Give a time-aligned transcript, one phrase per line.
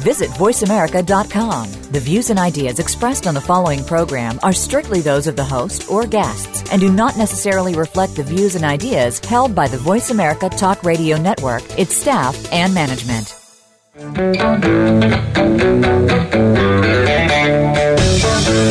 [0.00, 1.72] Visit VoiceAmerica.com.
[1.92, 5.90] The views and ideas expressed on the following program are strictly those of the host
[5.90, 10.10] or guests and do not necessarily reflect the views and ideas held by the Voice
[10.10, 13.34] America Talk Radio Network, its staff, and management.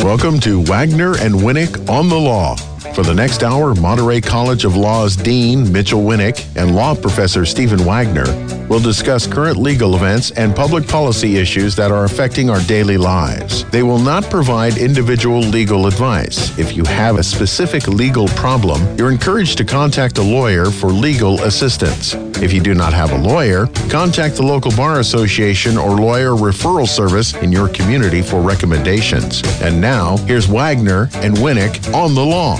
[0.04, 2.56] Welcome to Wagner and Winick on the Law.
[2.94, 7.84] For the next hour, Monterey College of Law's Dean Mitchel Winick and law professor Stephen
[7.84, 8.26] Wagner
[8.68, 13.64] will discuss current legal events and public policy issues that are affecting our daily lives.
[13.70, 16.56] They will not provide individual legal advice.
[16.58, 21.42] If you have a specific legal problem, you're encouraged to contact a lawyer for legal
[21.42, 22.14] assistance.
[22.42, 26.88] If you do not have a lawyer, contact the local bar association or lawyer referral
[26.88, 29.42] service in your community for recommendations.
[29.60, 32.58] And now, here's Wagner and Winick on the law.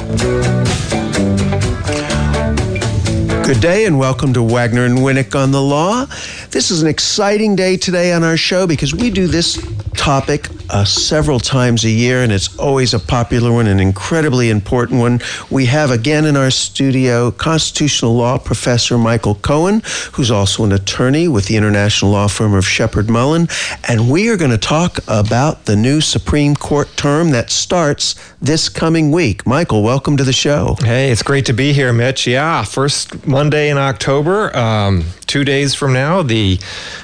[3.46, 6.06] Good day and welcome to Wagner and Winick on the Law.
[6.48, 10.84] This is an exciting day today on our show because we do this topic uh,
[10.84, 15.20] several times a year, and it's always a popular one, an incredibly important one.
[15.50, 21.28] We have again in our studio constitutional law professor Michael Cohen, who's also an attorney
[21.28, 23.48] with the international law firm of Sheppard Mullin,
[23.88, 28.68] and we are going to talk about the new Supreme Court term that starts this
[28.68, 29.46] coming week.
[29.46, 30.76] Michael, welcome to the show.
[30.80, 32.26] Hey, it's great to be here, Mitch.
[32.26, 36.58] Yeah, first Monday in October, um, two days from now, the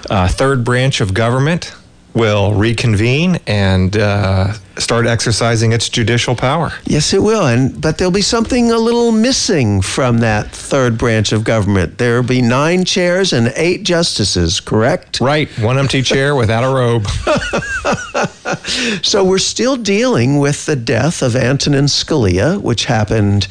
[0.08, 1.74] uh, third branch of government
[2.14, 6.72] will reconvene and uh, start exercising its judicial power.
[6.84, 7.46] Yes, it will.
[7.46, 11.98] And but there'll be something a little missing from that third branch of government.
[11.98, 14.60] There'll be nine chairs and eight justices.
[14.60, 15.20] Correct?
[15.20, 15.48] Right.
[15.58, 17.06] One empty chair without a robe.
[19.02, 23.46] so we're still dealing with the death of Antonin Scalia, which happened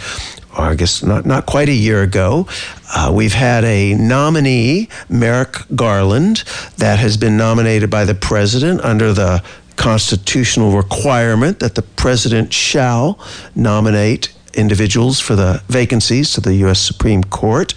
[0.57, 2.47] I guess not, not quite a year ago.
[2.93, 6.43] Uh, we've had a nominee, Merrick Garland,
[6.77, 9.43] that has been nominated by the president under the
[9.75, 13.19] constitutional requirement that the president shall
[13.55, 16.81] nominate individuals for the vacancies to the U.S.
[16.81, 17.73] Supreme Court.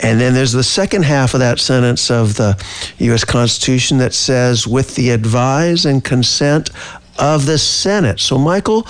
[0.00, 2.62] And then there's the second half of that sentence of the
[2.98, 3.24] U.S.
[3.24, 6.70] Constitution that says, with the advise and consent
[7.18, 8.20] of the Senate.
[8.20, 8.82] So, Michael,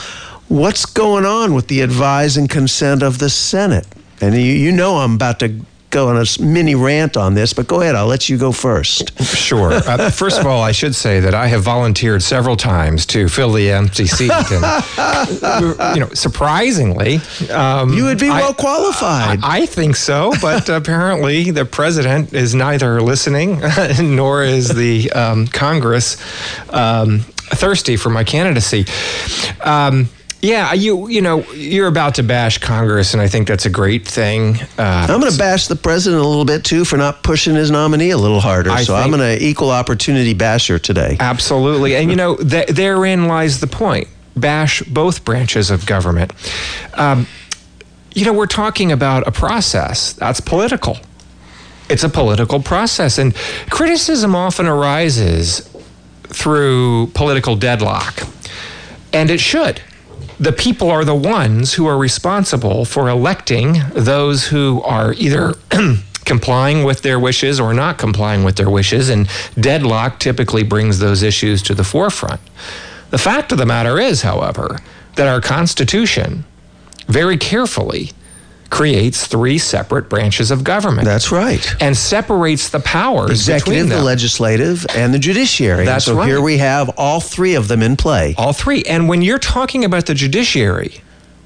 [0.49, 3.87] what's going on with the advise and consent of the Senate?
[4.21, 5.61] And you, you know I'm about to
[5.91, 7.95] go on a mini rant on this, but go ahead.
[7.95, 9.21] I'll let you go first.
[9.23, 9.73] Sure.
[9.73, 13.53] Uh, first of all, I should say that I have volunteered several times to fill
[13.53, 17.21] the empty seat, and you know, surprisingly,
[17.51, 19.41] um, you would be well I, qualified.
[19.43, 23.61] I, I, think so, but apparently the president is neither listening
[24.01, 26.17] nor is the um, Congress
[26.71, 27.21] um,
[27.51, 28.87] thirsty for my candidacy.
[29.63, 30.09] Um,
[30.43, 34.09] yeah, you you know you're about to bash Congress, and I think that's a great
[34.09, 34.57] thing.
[34.79, 37.71] Uh, I'm going to bash the president a little bit too for not pushing his
[37.71, 38.71] nominee a little harder.
[38.71, 41.17] I so I'm going to equal opportunity basher today.
[41.21, 44.09] Absolutely, and you know th- therein lies the point.
[44.35, 46.33] Bash both branches of government.
[46.95, 47.27] Um,
[48.15, 50.99] you know, we're talking about a process that's political.
[51.91, 53.35] It's a political process, and
[53.69, 55.69] criticism often arises
[56.25, 58.23] through political deadlock,
[59.13, 59.83] and it should
[60.41, 65.53] the people are the ones who are responsible for electing those who are either
[66.25, 69.29] complying with their wishes or not complying with their wishes, and
[69.61, 72.41] deadlock typically brings those issues to the forefront.
[73.11, 74.79] The fact of the matter is, however,
[75.17, 76.45] that our Constitution
[77.07, 78.13] very carefully
[78.71, 81.05] creates three separate branches of government.
[81.05, 81.67] That's right.
[81.81, 85.85] And separates the powers executive, the legislative, and the judiciary.
[85.85, 86.29] That's so right.
[86.29, 88.35] here we have all three of them in play.
[88.39, 88.83] All three.
[88.85, 91.03] And when you're talking about the judiciary,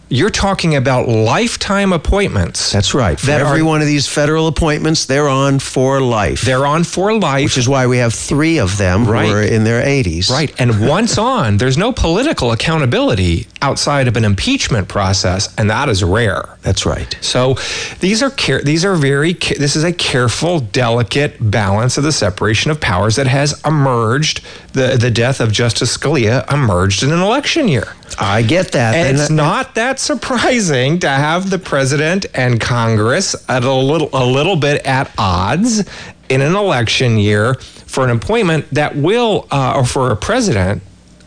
[0.08, 2.70] you're talking about lifetime appointments.
[2.70, 3.18] That's right.
[3.18, 6.42] For that every are, one of these federal appointments, they're on for life.
[6.42, 7.44] They're on for life.
[7.44, 9.26] Which is why we have three of them right.
[9.26, 10.30] who are in their 80s.
[10.30, 10.54] Right.
[10.60, 16.04] And once on, there's no political accountability outside of an impeachment process, and that is
[16.04, 16.58] rare.
[16.60, 17.16] That's right.
[17.22, 17.56] So
[18.00, 22.70] these are care- these are very this is a careful, delicate balance of the separation
[22.70, 24.42] of powers that has emerged.
[24.74, 27.94] The the death of Justice Scalia emerged in an election year.
[28.18, 28.94] I get that.
[28.94, 34.24] And it's not that surprising to have the president and Congress at a little a
[34.24, 35.88] little bit at odds
[36.28, 40.82] in an election year for an appointment that will uh, or for a president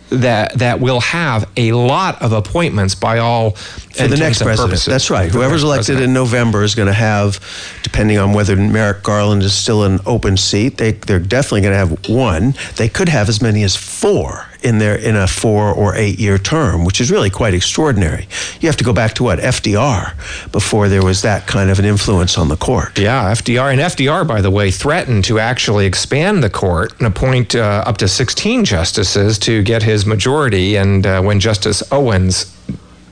[0.09, 3.51] that that will have a lot of appointments by all
[3.97, 4.69] for the next president.
[4.69, 4.85] Purposes.
[4.85, 5.31] That's right.
[5.31, 6.09] Whoever's elected president.
[6.09, 7.39] in November is going to have,
[7.83, 11.77] depending on whether Merrick Garland is still an open seat, they they're definitely going to
[11.77, 12.53] have one.
[12.75, 16.37] They could have as many as four in their in a four or eight year
[16.37, 18.27] term, which is really quite extraordinary.
[18.59, 20.13] You have to go back to what FDR
[20.51, 22.97] before there was that kind of an influence on the court.
[22.97, 27.55] Yeah, FDR and FDR, by the way, threatened to actually expand the court and appoint
[27.55, 30.75] uh, up to 16 justices to get his majority.
[30.77, 32.56] And uh, when Justice Owens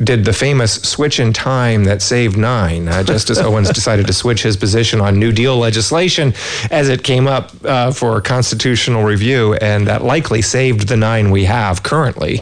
[0.04, 2.88] did the famous switch in time that saved nine.
[2.88, 6.34] Uh, Justice Owens decided to switch his position on New Deal legislation
[6.72, 11.46] as it came up uh, for constitutional review, and that likely saved the nine we
[11.46, 12.42] have currently.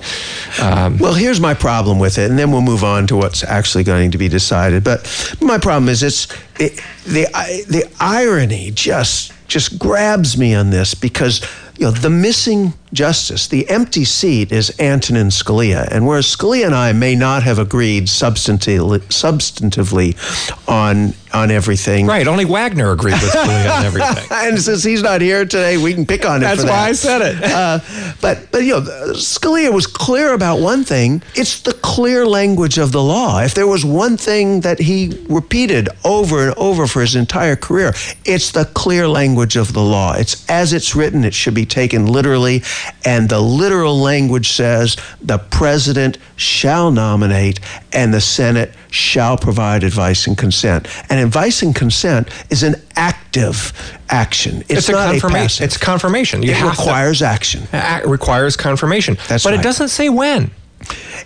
[0.62, 3.84] Um, well, here's my problem with it, and then we'll move on to what's actually
[3.84, 4.84] going to be decided.
[4.84, 6.28] But my problem is it's
[6.60, 7.28] it, the
[7.68, 11.46] the irony just just grabs me on this because
[11.78, 15.88] you know the missing justice, the empty seat is Antonin Scalia.
[15.92, 20.16] And whereas Scalia and I may not have agreed substantively, substantively
[20.70, 22.06] on on everything.
[22.06, 22.28] Right.
[22.28, 24.28] Only Wagner agreed with Scalia on everything.
[24.32, 26.42] and since he's not here today, we can pick on him.
[26.42, 26.90] That's why that.
[26.90, 27.44] I said it.
[27.44, 27.80] uh,
[28.22, 28.82] but but you know,
[29.14, 31.24] Scalia was clear about one thing.
[31.36, 33.40] It's the clear language of the law.
[33.42, 37.94] If there was one thing that he repeated over and over for his entire career,
[38.26, 40.14] it's the clear language of the law.
[40.14, 41.24] It's as it's written.
[41.24, 42.64] It should be taken literally
[43.06, 47.60] and the literal language says the president shall nominate
[47.94, 50.88] and the Senate shall provide advice and consent.
[51.10, 53.74] And advice and consent is an active
[54.10, 54.58] action.
[54.70, 55.66] It's, it's a confirmation.
[55.66, 56.44] it's confirmation.
[56.44, 57.68] You it requires to, action.
[57.74, 59.18] It requires confirmation.
[59.28, 59.60] That's but right.
[59.60, 60.52] it doesn't say when.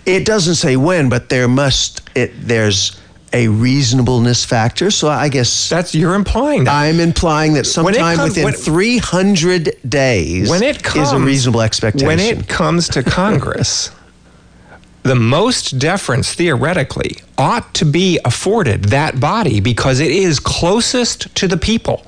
[0.05, 2.99] It doesn't say when, but there must it there's
[3.33, 4.91] a reasonableness factor.
[4.91, 6.63] So I guess that's you're implying.
[6.63, 6.73] That.
[6.73, 12.07] I'm implying that sometime within when, 300 days when it comes, is a reasonable expectation.
[12.07, 13.91] When it comes to Congress,
[15.03, 21.47] the most deference theoretically ought to be afforded that body because it is closest to
[21.47, 22.05] the people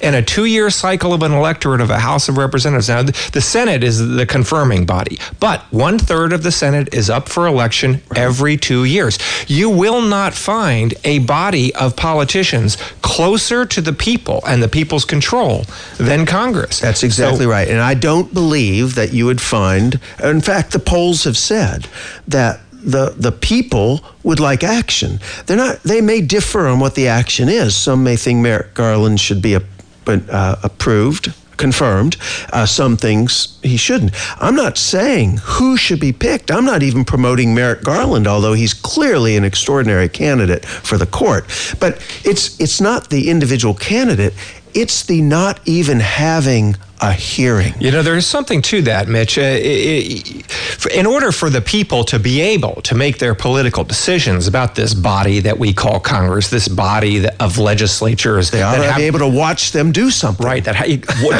[0.00, 2.88] in a two year cycle of an electorate of a House of Representatives.
[2.88, 7.28] Now, the Senate is the confirming body, but one third of the Senate is up
[7.28, 9.18] for election every two years.
[9.46, 15.04] You will not find a body of politicians closer to the people and the people's
[15.04, 15.64] control
[15.98, 16.80] than Congress.
[16.80, 17.68] That's exactly so, right.
[17.68, 21.88] And I don't believe that you would find, in fact, the polls have said
[22.26, 25.18] that the the people would like action.
[25.46, 25.82] They're not.
[25.82, 27.76] They may differ on what the action is.
[27.76, 29.62] Some may think Merrick Garland should be a
[30.08, 32.16] uh, approved confirmed.
[32.52, 34.12] Uh, some things he shouldn't.
[34.40, 36.50] I'm not saying who should be picked.
[36.50, 41.44] I'm not even promoting Merrick Garland, although he's clearly an extraordinary candidate for the court.
[41.78, 44.32] But it's it's not the individual candidate.
[44.72, 47.74] It's the not even having a hearing.
[47.80, 49.38] You know, there's something to that, Mitch.
[49.38, 50.46] Uh, it,
[50.84, 54.74] it, in order for the people to be able to make their political decisions about
[54.74, 59.04] this body that we call Congress, this body of legislatures, they ought to have, be
[59.04, 60.44] able to watch them do something.
[60.44, 60.76] Right, that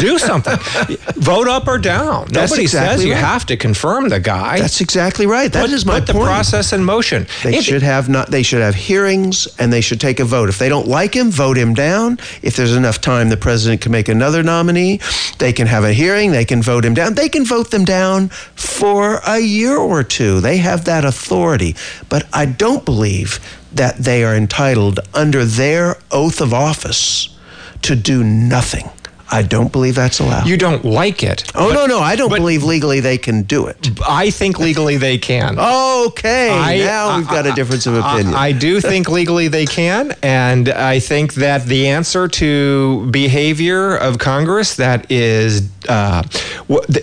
[0.01, 0.57] do something.
[1.17, 2.29] Vote up or down.
[2.29, 3.21] That's Nobody exactly says you right.
[3.21, 4.59] have to confirm the guy.
[4.61, 5.53] That's exactly right.
[5.53, 6.19] That put, is my put point.
[6.19, 7.27] the process in motion.
[7.43, 8.31] They should have not.
[8.31, 10.49] They should have hearings and they should take a vote.
[10.49, 12.19] If they don't like him, vote him down.
[12.43, 15.01] If there's enough time, the president can make another nominee.
[15.39, 16.31] They they can have a hearing.
[16.31, 17.15] They can vote him down.
[17.15, 20.43] They can vote them down for a year or two.
[20.43, 21.75] They have that authority.
[22.11, 23.41] But I don't believe
[23.73, 27.35] that they are entitled under their oath of office
[27.81, 28.91] to do nothing.
[29.31, 30.47] I don't believe that's allowed.
[30.47, 31.45] You don't like it.
[31.55, 32.01] Oh, but, no, no.
[32.01, 33.91] I don't believe legally they can do it.
[34.09, 35.59] I think legally they can.
[35.59, 36.51] okay.
[36.51, 38.35] I, now we've got a difference of opinion.
[38.35, 40.15] I, I do think legally they can.
[40.23, 46.23] And I think that the answer to behavior of Congress that is, uh,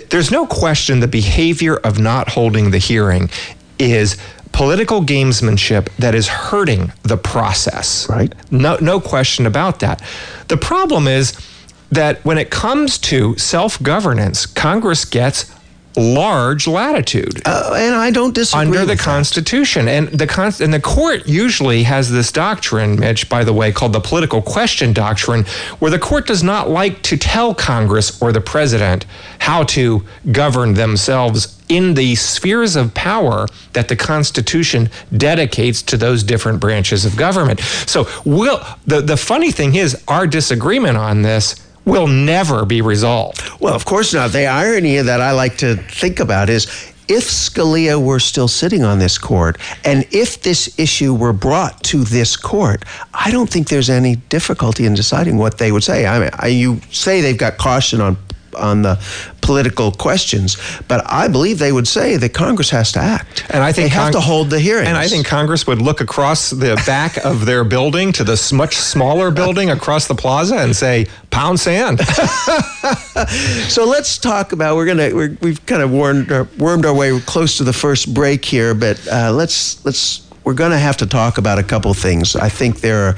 [0.10, 3.30] there's no question the behavior of not holding the hearing
[3.78, 4.18] is
[4.52, 8.08] political gamesmanship that is hurting the process.
[8.10, 8.34] Right.
[8.52, 10.02] No, no question about that.
[10.48, 11.34] The problem is,
[11.96, 15.52] that when it comes to self governance, Congress gets
[15.98, 17.42] large latitude.
[17.46, 19.00] Uh, and I don't disagree under the that.
[19.00, 19.88] Constitution.
[19.88, 23.94] And the con- and the court usually has this doctrine, Mitch, by the way, called
[23.94, 25.46] the political question doctrine,
[25.80, 29.06] where the court does not like to tell Congress or the president
[29.40, 36.24] how to govern themselves in the spheres of power that the Constitution dedicates to those
[36.24, 37.60] different branches of government.
[37.88, 43.42] So, we'll, the the funny thing is, our disagreement on this will never be resolved.
[43.60, 44.32] Well, of course not.
[44.32, 46.66] The irony that I like to think about is
[47.08, 52.04] if Scalia were still sitting on this court and if this issue were brought to
[52.04, 56.08] this court, I don't think there's any difficulty in deciding what they would say.
[56.08, 58.18] I mean, you say they've got caution on
[58.56, 59.00] on the
[59.42, 60.58] political questions.
[60.88, 63.46] But I believe they would say that Congress has to act.
[63.50, 64.88] And I think they have Cong- to hold the hearings.
[64.88, 68.76] And I think Congress would look across the back of their building to this much
[68.76, 72.00] smaller building across the plaza and say, "Pound sand."
[73.70, 74.76] so let's talk about.
[74.76, 75.16] We're gonna.
[75.16, 78.74] We're, we've kind of wormed our, wormed our way close to the first break here,
[78.74, 80.24] but uh, let's let's.
[80.44, 82.36] We're going to have to talk about a couple things.
[82.36, 83.16] I think there are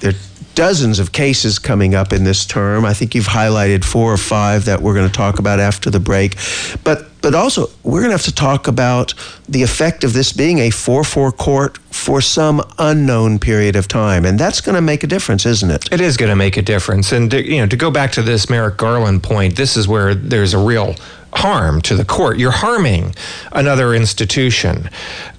[0.00, 0.12] there
[0.58, 2.84] dozens of cases coming up in this term.
[2.84, 6.00] I think you've highlighted four or five that we're going to talk about after the
[6.00, 6.34] break.
[6.82, 9.14] But but also we're going to have to talk about
[9.48, 14.38] the effect of this being a 4-4 court for some unknown period of time and
[14.38, 17.10] that's going to make a difference isn't it it is going to make a difference
[17.10, 20.14] and to, you know to go back to this merrick garland point this is where
[20.14, 20.94] there's a real
[21.32, 22.38] harm to the court.
[22.38, 23.14] You're harming
[23.52, 24.90] another institution.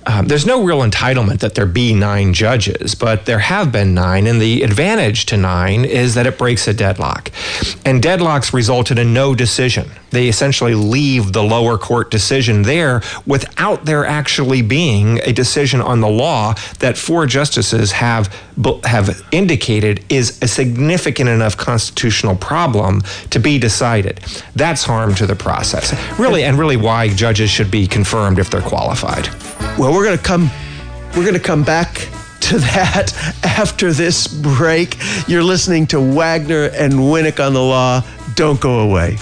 [0.06, 4.28] Um, there's no real entitlement that there be nine judges, but there have been nine,
[4.28, 7.32] and the advantage to nine is that it breaks a deadlock.
[7.86, 9.90] And deadlocks resulted in no decision.
[10.12, 16.02] They essentially leave the lower court decision there without there actually being a decision on
[16.02, 18.34] the law that four justices have
[18.84, 24.20] have indicated is a significant enough constitutional problem to be decided.
[24.56, 25.94] That's harm to the process.
[26.20, 29.30] Really, and really why judges should be confirmed if they're qualified.
[29.78, 30.50] Well, we're going to come
[31.16, 32.08] we're going to come back
[32.42, 34.98] to that after this break.
[35.28, 38.04] You're listening to Wagner and Winick on the Law.
[38.36, 39.18] Don't go away.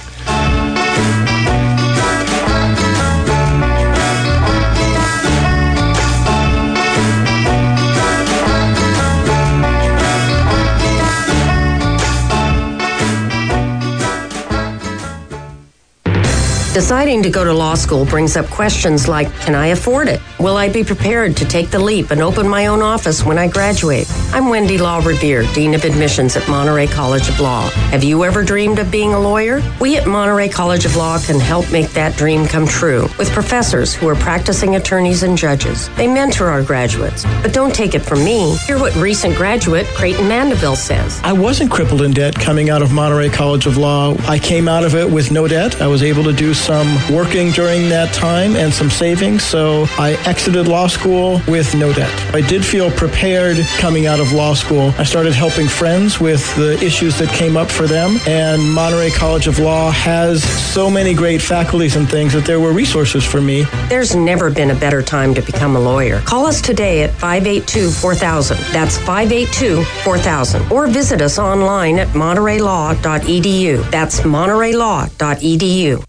[16.78, 20.22] Deciding to go to law school brings up questions like Can I afford it?
[20.40, 23.48] Will I be prepared to take the leap and open my own office when I
[23.48, 24.06] graduate?
[24.32, 27.68] I'm Wendy Law Revere, Dean of Admissions at Monterey College of Law.
[27.90, 29.60] Have you ever dreamed of being a lawyer?
[29.82, 33.96] We at Monterey College of Law can help make that dream come true with professors
[33.96, 35.90] who are practicing attorneys and judges.
[35.96, 37.24] They mentor our graduates.
[37.42, 38.56] But don't take it from me.
[38.68, 41.20] Hear what recent graduate Creighton Mandeville says.
[41.24, 44.16] I wasn't crippled in debt coming out of Monterey College of Law.
[44.28, 45.82] I came out of it with no debt.
[45.82, 50.22] I was able to do some working during that time and some savings, so I
[50.26, 52.12] exited law school with no debt.
[52.36, 54.94] I did feel prepared coming out of law school.
[54.98, 59.48] I started helping friends with the issues that came up for them, and Monterey College
[59.48, 63.64] of Law has so many great faculties and things that there were resources for me.
[63.88, 66.20] There's never been a better time to become a lawyer.
[66.26, 68.58] Call us today at 582 4000.
[68.74, 70.70] That's 582 4000.
[70.70, 73.90] Or visit us online at montereylaw.edu.
[73.90, 76.07] That's montereylaw.edu.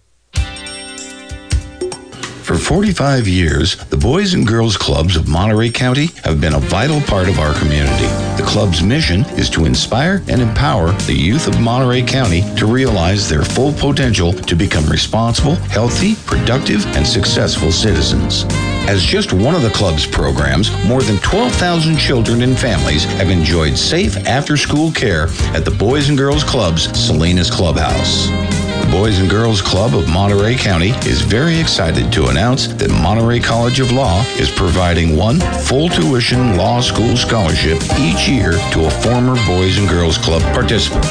[2.49, 6.99] For 45 years, the Boys and Girls Clubs of Monterey County have been a vital
[7.03, 8.07] part of our community.
[8.41, 13.29] The club's mission is to inspire and empower the youth of Monterey County to realize
[13.29, 18.47] their full potential to become responsible, healthy, productive, and successful citizens.
[18.89, 23.77] As just one of the club's programs, more than 12,000 children and families have enjoyed
[23.77, 28.58] safe after school care at the Boys and Girls Club's Salinas Clubhouse.
[28.89, 33.39] The Boys and Girls Club of Monterey County is very excited to announce that Monterey
[33.39, 38.91] College of Law is providing one full tuition law school scholarship each year to a
[38.91, 41.05] former Boys and Girls Club participant.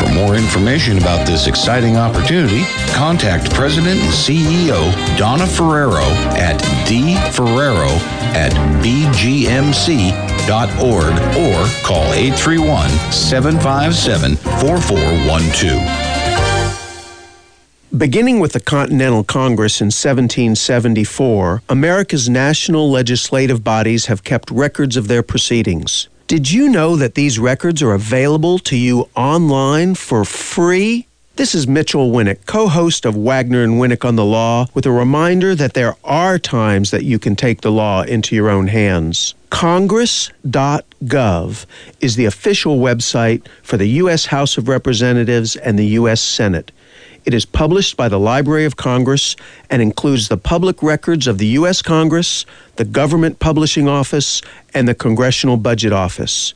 [0.00, 2.64] For more information about this exciting opportunity,
[2.94, 6.02] contact President and CEO Donna Ferrero
[6.34, 7.90] at dferrero
[8.34, 8.52] at
[8.82, 9.68] bgmc.org
[11.38, 16.27] or call 831 757 4412.
[17.96, 25.08] Beginning with the Continental Congress in 1774, America's national legislative bodies have kept records of
[25.08, 26.10] their proceedings.
[26.26, 31.06] Did you know that these records are available to you online for free?
[31.36, 34.92] This is Mitchel Winick, co host of Wagner and Winick on the Law, with a
[34.92, 39.34] reminder that there are times that you can take the law into your own hands.
[39.48, 41.64] Congress.gov
[42.02, 44.26] is the official website for the U.S.
[44.26, 46.20] House of Representatives and the U.S.
[46.20, 46.70] Senate.
[47.28, 49.36] It is published by the Library of Congress
[49.68, 51.82] and includes the public records of the U.S.
[51.82, 54.40] Congress, the Government Publishing Office,
[54.72, 56.54] and the Congressional Budget Office.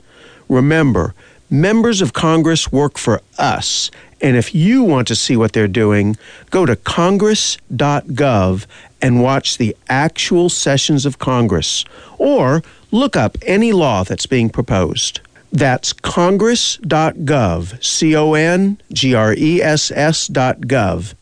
[0.49, 1.15] Remember,
[1.51, 3.91] members of Congress work for us,
[4.23, 6.17] and if you want to see what they're doing,
[6.49, 8.67] go to congress.gov
[9.03, 11.85] and watch the actual sessions of Congress,
[12.17, 15.21] or look up any law that's being proposed.
[15.53, 21.15] That's congress.gov, C O N G R E S S dot gov.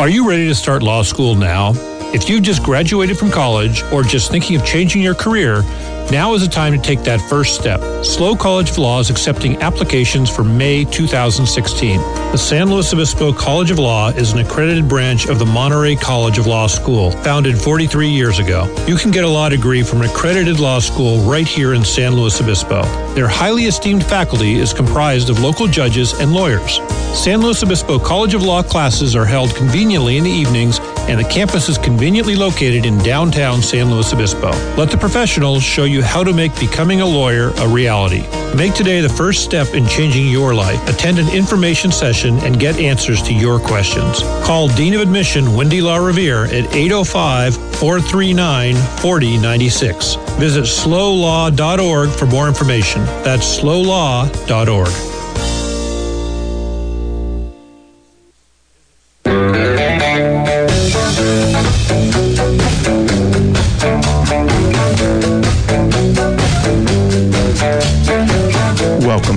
[0.00, 1.72] Are you ready to start law school now?
[2.14, 5.62] If you've just graduated from college or just thinking of changing your career,
[6.10, 7.80] Now is the time to take that first step.
[8.04, 11.98] SLO College of Law is accepting applications for May 2016.
[12.30, 16.38] The San Luis Obispo College of Law is an accredited branch of the Monterey College
[16.38, 18.72] of Law School, founded 43 years ago.
[18.86, 22.14] You can get a law degree from an accredited law school right here in San
[22.14, 22.82] Luis Obispo.
[23.14, 26.80] Their highly esteemed faculty is comprised of local judges and lawyers.
[27.14, 31.28] San Luis Obispo College of Law classes are held conveniently in the evenings, and the
[31.28, 34.50] campus is conveniently located in downtown San Luis Obispo.
[34.76, 38.22] Let the professionals show you how to make becoming a lawyer a reality.
[38.56, 40.80] Make today the first step in changing your life.
[40.88, 44.22] Attend an information session and get answers to your questions.
[44.44, 50.14] Call Dean of Admission Wendy La Revere at 805 439 4096.
[50.38, 53.04] Visit slolaw.org for more information.
[53.22, 55.13] That's slolaw.org.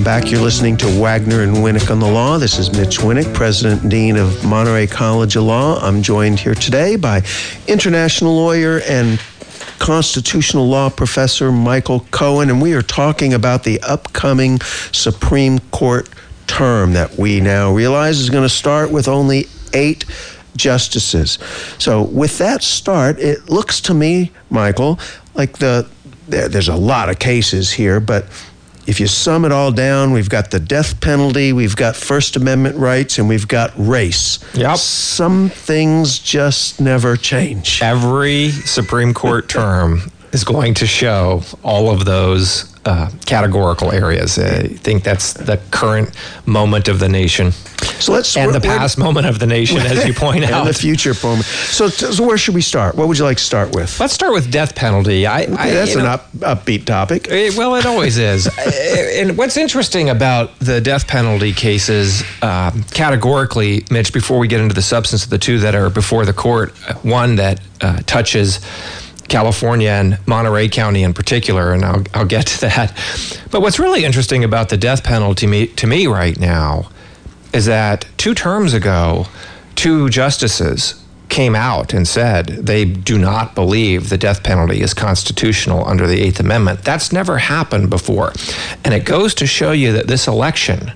[0.08, 0.30] back.
[0.30, 2.38] You're listening to Wagner and Winick on the Law.
[2.38, 5.78] This is Mitch Winick, President and Dean of Monterey College of Law.
[5.80, 7.22] I'm joined here today by
[7.66, 9.20] international lawyer and
[9.78, 14.58] constitutional law professor Michael Cohen, and we are talking about the upcoming
[14.92, 16.08] Supreme Court
[16.46, 20.06] term that we now realize is going to start with only eight
[20.56, 21.38] justices.
[21.78, 24.98] So, with that start, it looks to me, Michael,
[25.34, 25.86] like the
[26.28, 28.26] there's a lot of cases here, but
[28.88, 32.76] if you sum it all down, we've got the death penalty, we've got First Amendment
[32.76, 34.38] rights, and we've got race.
[34.54, 34.78] Yep.
[34.78, 37.82] Some things just never change.
[37.82, 44.38] Every Supreme Court term is going to show all of those uh, categorical areas.
[44.38, 46.10] I think that's the current
[46.46, 47.52] moment of the nation.
[48.00, 50.78] So let's and the past moment of the nation, as you point out, and the
[50.78, 51.44] future moment.
[51.44, 52.94] So, so, where should we start?
[52.94, 54.00] What would you like to start with?
[54.00, 55.26] Let's start with death penalty.
[55.26, 57.28] I, okay, I that's an know, up, upbeat topic.
[57.28, 58.46] It, well, it always is.
[58.58, 64.74] and what's interesting about the death penalty cases, uh, categorically, Mitch, before we get into
[64.74, 66.70] the substance of the two that are before the court,
[67.04, 68.60] one that uh, touches
[69.28, 72.92] California and Monterey County in particular, and I'll, I'll get to that.
[73.50, 76.90] But what's really interesting about the death penalty me, to me right now
[77.52, 79.26] is that two terms ago,
[79.74, 85.86] two justices came out and said they do not believe the death penalty is constitutional
[85.86, 86.82] under the Eighth Amendment.
[86.82, 88.32] That's never happened before.
[88.84, 90.92] And it goes to show you that this election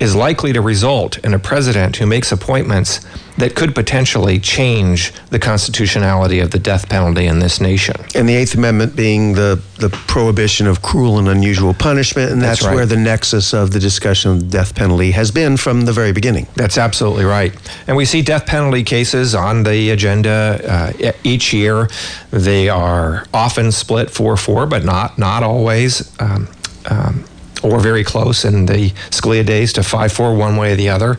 [0.00, 3.00] is likely to result in a president who makes appointments
[3.40, 7.96] that could potentially change the constitutionality of the death penalty in this nation.
[8.14, 12.60] And the Eighth Amendment being the, the prohibition of cruel and unusual punishment, and that's,
[12.60, 12.74] that's right.
[12.74, 16.12] where the nexus of the discussion of the death penalty has been from the very
[16.12, 16.46] beginning.
[16.54, 17.52] That's absolutely right.
[17.86, 21.88] And we see death penalty cases on the agenda uh, each year.
[22.30, 26.12] They are often split 4 4, but not, not always.
[26.20, 26.48] Um,
[26.88, 27.24] um,
[27.62, 31.16] or very close in the Scalia days to 5 4 one way or the other.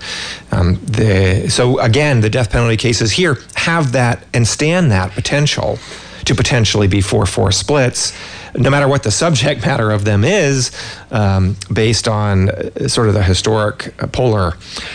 [0.51, 5.77] Um, the, so, again, the death penalty cases here have that and stand that potential
[6.25, 8.13] to potentially be 4 4 splits,
[8.56, 10.71] no matter what the subject matter of them is,
[11.12, 14.54] um, based on uh, sort of the historic uh, polar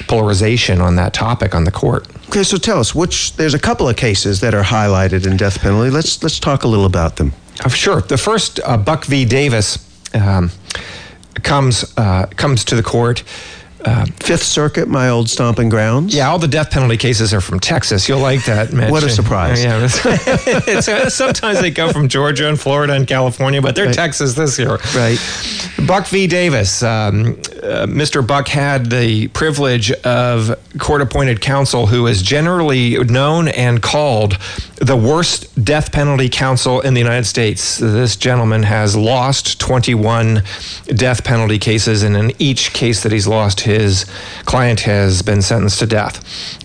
[0.08, 2.06] polarization on that topic on the court.
[2.28, 3.36] Okay, so tell us which.
[3.36, 5.90] There's a couple of cases that are highlighted in death penalty.
[5.90, 7.32] Let's let's talk a little about them.
[7.64, 8.00] Uh, sure.
[8.00, 9.24] The first, uh, Buck v.
[9.24, 9.82] Davis.
[10.14, 10.50] Um,
[11.42, 13.22] comes uh, comes to the court.
[13.84, 16.12] Uh, Fifth Circuit, my old stomping grounds.
[16.12, 18.08] Yeah, all the death penalty cases are from Texas.
[18.08, 18.90] You'll like that, Mitch.
[18.90, 19.62] what a surprise!
[19.62, 23.94] Yeah, uh, sometimes they go from Georgia and Florida and California, but they're right.
[23.94, 24.78] Texas this year.
[24.92, 25.18] Right.
[25.86, 26.26] Buck v.
[26.26, 26.82] Davis.
[26.82, 28.26] Um, uh, Mr.
[28.26, 34.36] Buck had the privilege of court-appointed counsel, who is generally known and called
[34.76, 37.78] the worst death penalty counsel in the United States.
[37.78, 40.42] This gentleman has lost 21
[40.88, 44.04] death penalty cases, and in each case that he's lost, his
[44.44, 46.22] client has been sentenced to death.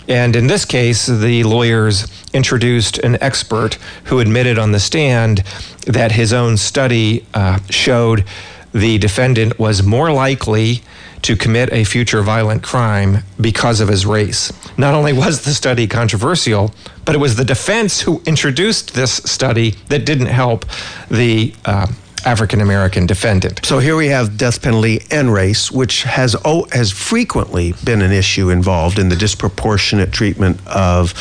[0.10, 5.44] And in this case, the lawyers introduced an expert who admitted on the stand
[5.88, 8.26] that his own study uh, showed
[8.74, 10.82] the defendant was more likely
[11.22, 14.52] to commit a future violent crime because of his race.
[14.78, 16.74] Not only was the study controversial,
[17.06, 20.66] but it was the defense who introduced this study that didn't help
[21.10, 21.88] the uh,
[22.26, 23.66] African American defendant.
[23.66, 28.12] So here we have death penalty and race, which has oh, has frequently been an
[28.12, 31.14] issue involved in the disproportionate treatment of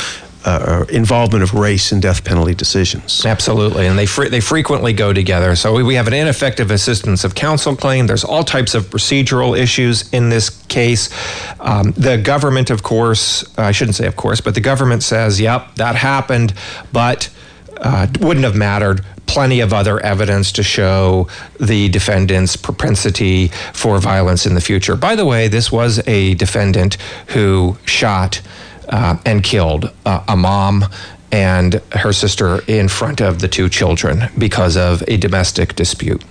[0.44, 3.24] uh, involvement of race in death penalty decisions.
[3.26, 5.54] Absolutely, and they they frequently go together.
[5.56, 8.06] So we, we have an ineffective assistance of counsel claim.
[8.06, 11.10] There's all types of procedural issues in this case.
[11.60, 15.74] Um, the government, of course, I shouldn't say of course, but the government says, "Yep,
[15.76, 16.54] that happened,"
[16.92, 17.28] but
[17.78, 19.04] uh, wouldn't have mattered.
[19.26, 21.28] Plenty of other evidence to show
[21.60, 24.96] the defendant's propensity for violence in the future.
[24.96, 26.96] By the way, this was a defendant
[27.28, 28.40] who shot
[28.90, 30.84] uh, and killed uh, a mom
[31.32, 36.22] and her sister in front of the two children because of a domestic dispute.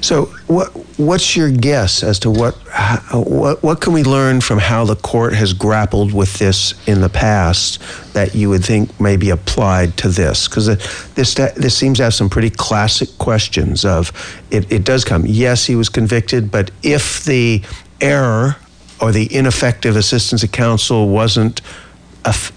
[0.00, 4.58] So, what what's your guess as to what how, what what can we learn from
[4.58, 7.80] how the court has grappled with this in the past
[8.12, 10.46] that you would think may be applied to this?
[10.46, 10.66] Because
[11.14, 13.84] this this seems to have some pretty classic questions.
[13.84, 14.12] Of
[14.50, 15.24] it, it does come.
[15.26, 17.62] Yes, he was convicted, but if the
[18.00, 18.56] error
[19.00, 21.60] or the ineffective assistance of counsel wasn't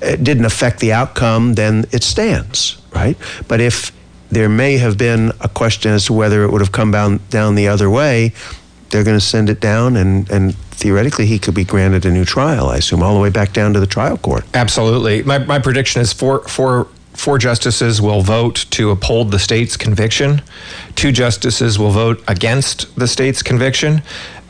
[0.02, 3.17] didn't affect the outcome, then it stands, right?
[3.47, 3.91] But if
[4.30, 7.56] there may have been a question as to whether it would have come down, down
[7.56, 8.34] the other way,
[8.89, 12.26] they're going to send it down, and, and theoretically, he could be granted a new
[12.26, 14.45] trial, I assume, all the way back down to the trial court.
[14.54, 15.24] Absolutely.
[15.24, 20.41] My, my prediction is four, four, four justices will vote to uphold the state's conviction,
[20.95, 24.02] two justices will vote against the state's conviction,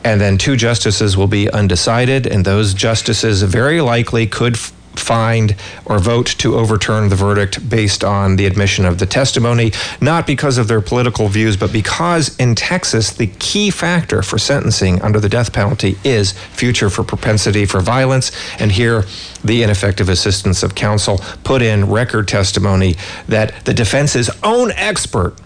[0.04, 4.58] and then two justices will be undecided, and those justices very likely could
[4.98, 10.26] find or vote to overturn the verdict based on the admission of the testimony, not
[10.26, 15.20] because of their political views, but because in Texas, the key factor for sentencing under
[15.20, 18.32] the death penalty is future for propensity for violence.
[18.58, 19.04] And here,
[19.44, 22.96] the ineffective assistance of counsel put in record testimony
[23.28, 25.36] that the defense's own expert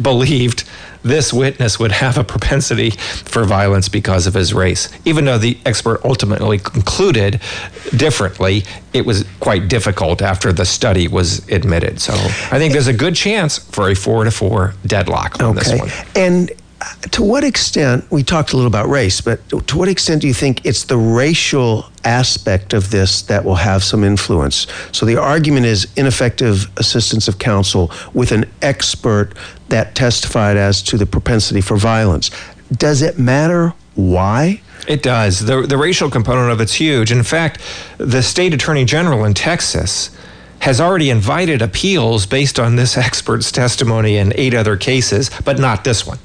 [0.00, 0.64] believed
[1.02, 4.88] this witness would have a propensity for violence because of his race.
[5.04, 7.40] Even though the expert ultimately concluded
[7.96, 12.00] differently, it was quite difficult after the study was admitted.
[12.00, 15.78] So I think there's a good chance for a four to four deadlock on okay.
[15.78, 16.06] this one.
[16.14, 16.52] And
[17.10, 20.34] to what extent, we talked a little about race, but to what extent do you
[20.34, 24.66] think it's the racial aspect of this that will have some influence?
[24.92, 29.34] So the argument is ineffective assistance of counsel with an expert
[29.68, 32.30] that testified as to the propensity for violence.
[32.72, 34.62] Does it matter why?
[34.88, 35.40] It does.
[35.40, 37.12] The, the racial component of it's huge.
[37.12, 37.60] In fact,
[37.98, 40.16] the state attorney general in Texas
[40.60, 45.84] has already invited appeals based on this expert's testimony in eight other cases, but not
[45.84, 46.18] this one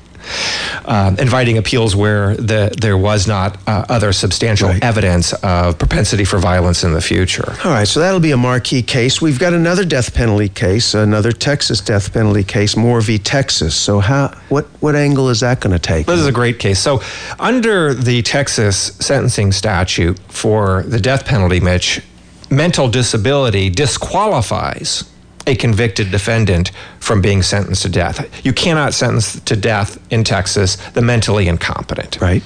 [0.86, 4.84] uh, inviting appeals where the, there was not uh, other substantial right.
[4.84, 7.56] evidence of propensity for violence in the future.
[7.64, 9.22] All right, so that'll be a marquee case.
[9.22, 13.18] We've got another death penalty case, another Texas death penalty case, Moore v.
[13.18, 13.76] Texas.
[13.76, 16.06] So how what what angle is that going to take?
[16.06, 16.80] This is a great case.
[16.80, 17.02] So
[17.40, 22.02] under the Texas sentencing statute for the death penalty, Mitch,
[22.50, 25.04] mental disability disqualifies
[25.47, 28.45] a convicted defendant from being sentenced to death.
[28.45, 32.19] You cannot sentence to death in Texas the mentally incompetent.
[32.21, 32.43] Right.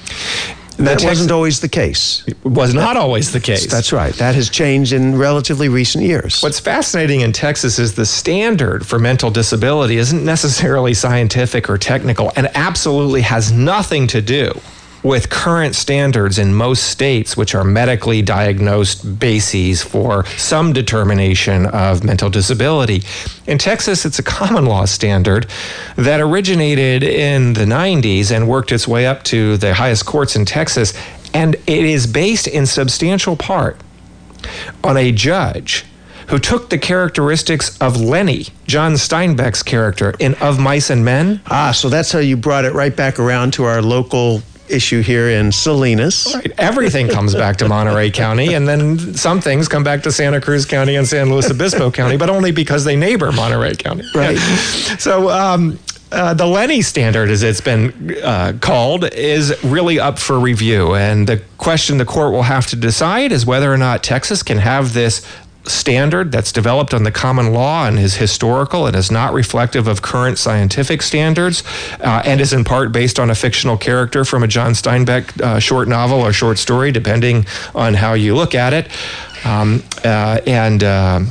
[0.77, 2.23] That wasn't always the case.
[2.25, 3.69] It was not always the case.
[3.69, 4.13] That's right.
[4.15, 6.41] That has changed in relatively recent years.
[6.41, 12.31] What's fascinating in Texas is the standard for mental disability isn't necessarily scientific or technical
[12.37, 14.53] and absolutely has nothing to do
[15.03, 22.03] with current standards in most states, which are medically diagnosed bases for some determination of
[22.03, 23.01] mental disability.
[23.47, 25.47] In Texas, it's a common law standard
[25.95, 30.45] that originated in the 90s and worked its way up to the highest courts in
[30.45, 30.93] Texas.
[31.33, 33.77] And it is based in substantial part
[34.83, 35.85] on a judge
[36.29, 41.41] who took the characteristics of Lennie, John Steinbeck's character in Of Mice and Men.
[41.47, 45.29] Ah, so that's how you brought it right back around to our local issue here
[45.29, 46.33] in Salinas.
[46.35, 46.51] Right.
[46.57, 50.65] Everything comes back to Monterey County, and then some things come back to Santa Cruz
[50.65, 54.03] County and San Luis Obispo County, but only because they neighbor Monterey County.
[54.13, 54.37] Right.
[54.99, 55.79] So, um,
[56.11, 60.95] uh, the Lennie standard, as it's been uh, called, is really up for review.
[60.95, 64.57] And the question the court will have to decide is whether or not Texas can
[64.57, 65.25] have this
[65.65, 70.01] standard that's developed on the common law and is historical and is not reflective of
[70.01, 71.63] current scientific standards
[72.01, 75.59] uh, and is in part based on a fictional character from a John Steinbeck uh,
[75.59, 77.45] short novel or short story, depending
[77.75, 78.89] on how you look at it.
[79.45, 81.21] Um, uh, and uh,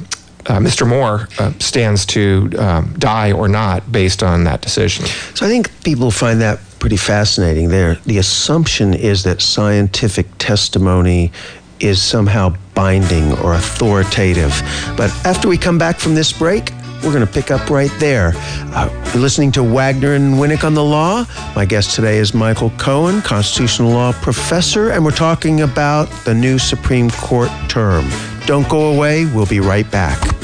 [0.47, 0.88] uh, Mr.
[0.88, 5.05] Moore uh, stands to um, die or not based on that decision.
[5.35, 7.97] So I think people find that pretty fascinating there.
[8.07, 11.33] The assumption is that scientific testimony
[11.81, 14.53] is somehow binding or authoritative.
[14.97, 18.33] But after we come back from this break, we're going to pick up right there.
[18.35, 21.25] Uh, you're listening to Wagner and Winick on the Law.
[21.55, 26.59] My guest today is Michael Cohen, constitutional law professor, and we're talking about the new
[26.59, 28.09] Supreme Court term.
[28.47, 29.27] Don't go away.
[29.27, 30.38] We'll be right back.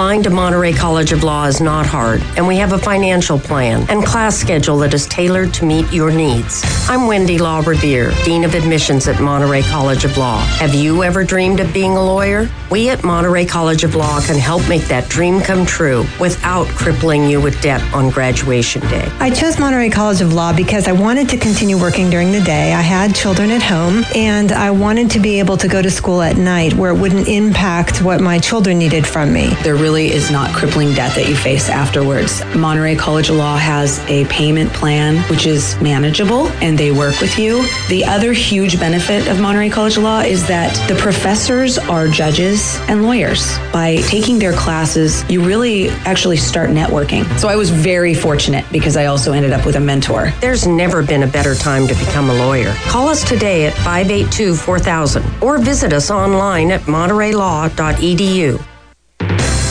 [0.00, 0.09] decline.
[0.10, 3.88] Applying to Monterey College of Law is not hard, and we have a financial plan
[3.88, 6.64] and class schedule that is tailored to meet your needs.
[6.88, 10.40] I'm Wendy Law Revere, Dean of Admissions at Monterey College of Law.
[10.40, 12.50] Have you ever dreamed of being a lawyer?
[12.72, 17.30] We at Monterey College of Law can help make that dream come true without crippling
[17.30, 19.08] you with debt on graduation day.
[19.20, 22.72] I chose Monterey College of Law because I wanted to continue working during the day.
[22.72, 26.20] I had children at home, and I wanted to be able to go to school
[26.20, 29.50] at night where it wouldn't impact what my children needed from me.
[29.62, 32.44] There really is not crippling debt that you face afterwards.
[32.54, 37.38] Monterey College of Law has a payment plan which is manageable and they work with
[37.38, 37.66] you.
[37.88, 42.78] The other huge benefit of Monterey College of Law is that the professors are judges
[42.88, 43.58] and lawyers.
[43.72, 47.24] By taking their classes, you really actually start networking.
[47.38, 50.32] So I was very fortunate because I also ended up with a mentor.
[50.40, 52.72] There's never been a better time to become a lawyer.
[52.86, 58.69] Call us today at 582 4000 or visit us online at montereylaw.edu.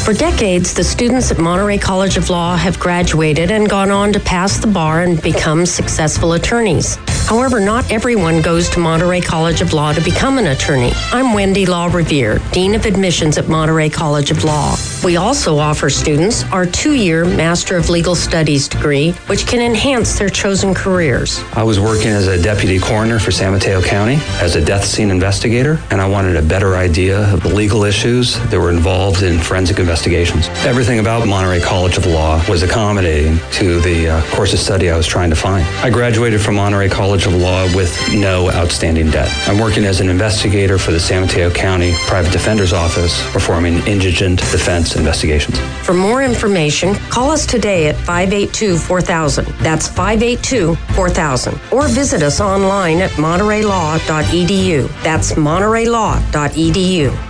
[0.10, 4.20] For decades, the students at Monterey College of Law have graduated and gone on to
[4.20, 6.98] pass the bar and become successful attorneys.
[7.30, 10.92] However, not everyone goes to Monterey College of Law to become an attorney.
[11.12, 14.76] I'm Wendy Law Revere, Dean of Admissions at Monterey College of Law.
[15.04, 20.18] We also offer students our two year Master of Legal Studies degree, which can enhance
[20.18, 21.40] their chosen careers.
[21.54, 25.12] I was working as a deputy coroner for San Mateo County as a death scene
[25.12, 29.38] investigator, and I wanted a better idea of the legal issues that were involved in
[29.38, 30.48] forensic investigations.
[30.66, 34.98] Everything about Monterey College of Law was accommodating to the uh, course of study I
[34.98, 35.64] was trying to find.
[35.86, 39.32] I graduated from Monterey College of Law with no outstanding debt.
[39.48, 44.40] I'm working as an investigator for the San Mateo County Private Defender's Office, performing indigent
[44.40, 45.60] defense investigations.
[45.84, 49.46] For more information, call us today at 582 4000.
[49.60, 51.60] That's 582 4000.
[51.72, 55.04] Or visit us online at montereylaw.edu.
[55.04, 57.30] That's montereylaw.edu.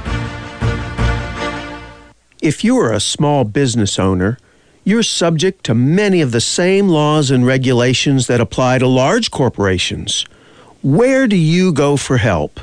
[2.41, 4.37] If you are a small business owner,
[4.89, 10.25] you're subject to many of the same laws and regulations that apply to large corporations.
[10.81, 12.59] Where do you go for help?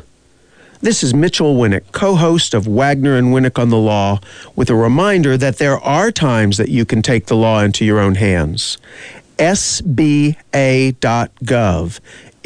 [0.81, 4.19] This is Mitchel Winick, co host of Wagner and Winick on the Law,
[4.57, 8.01] with a reminder that there are times that you can take the law into your
[8.01, 8.77] own hands.
[9.39, 10.41] SBA.gov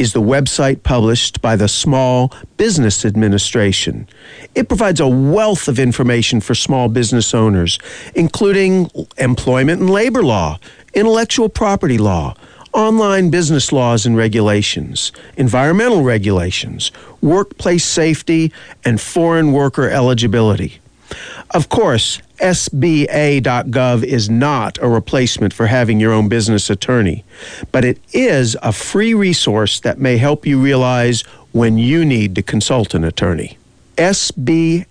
[0.01, 4.09] is the website published by the Small Business Administration.
[4.55, 7.79] It provides a wealth of information for small business owners,
[8.15, 10.59] including employment and labor law,
[10.95, 12.35] intellectual property law,
[12.73, 18.51] online business laws and regulations, environmental regulations, workplace safety,
[18.87, 20.81] and foreign worker eligibility.
[21.51, 27.25] Of course, SBA.gov is not a replacement for having your own business attorney,
[27.71, 31.23] but it is a free resource that may help you realize
[31.53, 33.59] when you need to consult an attorney.
[33.97, 34.87] SBA.gov.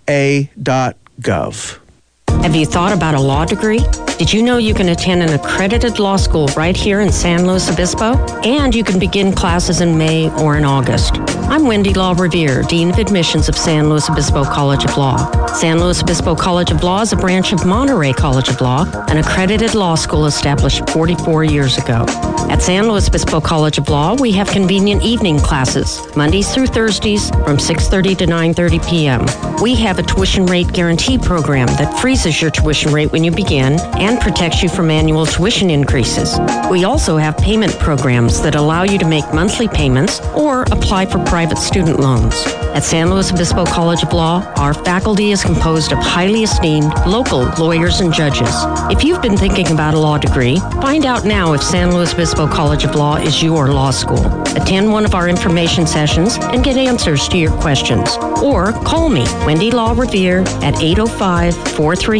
[2.41, 3.81] Have you thought about a law degree?
[4.17, 7.69] Did you know you can attend an accredited law school right here in San Luis
[7.69, 8.17] Obispo?
[8.43, 11.19] And you can begin classes in May or in August.
[11.49, 15.47] I'm Wendy Law Revere, Dean of Admissions of San Luis Obispo College of Law.
[15.47, 19.17] San Luis Obispo College of Law is a branch of Monterey College of Law, an
[19.17, 22.05] accredited law school established 44 years ago.
[22.49, 27.29] At San Luis Obispo College of Law, we have convenient evening classes, Mondays through Thursdays
[27.29, 29.25] from 6:30 to 9:30 p.m.
[29.61, 33.79] We have a tuition rate guarantee program that freezes your tuition rate when you begin
[33.97, 36.37] and protects you from annual tuition increases.
[36.69, 41.19] We also have payment programs that allow you to make monthly payments or apply for
[41.25, 42.35] private student loans.
[42.75, 47.41] At San Luis Obispo College of Law, our faculty is composed of highly esteemed local
[47.57, 48.49] lawyers and judges.
[48.91, 52.47] If you've been thinking about a law degree, find out now if San Luis Obispo
[52.47, 54.23] College of Law is your law school.
[54.55, 58.15] Attend one of our information sessions and get answers to your questions.
[58.43, 61.55] Or call me, Wendy Law Revere, at 805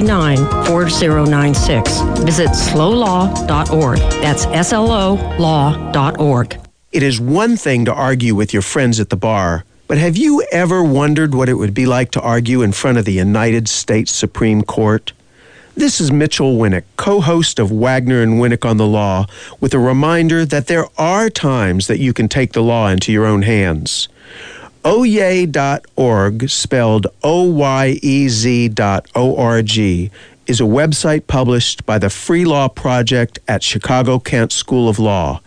[0.08, 2.00] 439 4096.
[2.24, 3.98] Visit slolaw.org.
[4.22, 6.58] That's S L O law.org.
[6.92, 10.44] It is one thing to argue with your friends at the bar, but have you
[10.52, 14.12] ever wondered what it would be like to argue in front of the United States
[14.12, 15.12] Supreme Court?
[15.76, 19.28] This is Mitchel Winick, co host of Wagner and Winick on the Law,
[19.60, 23.26] with a reminder that there are times that you can take the law into your
[23.26, 24.08] own hands.
[24.84, 30.10] Oyez.org, spelled O Y E Z dot O R G,
[30.48, 35.42] is a website published by the Free Law Project at Chicago Kent School of Law.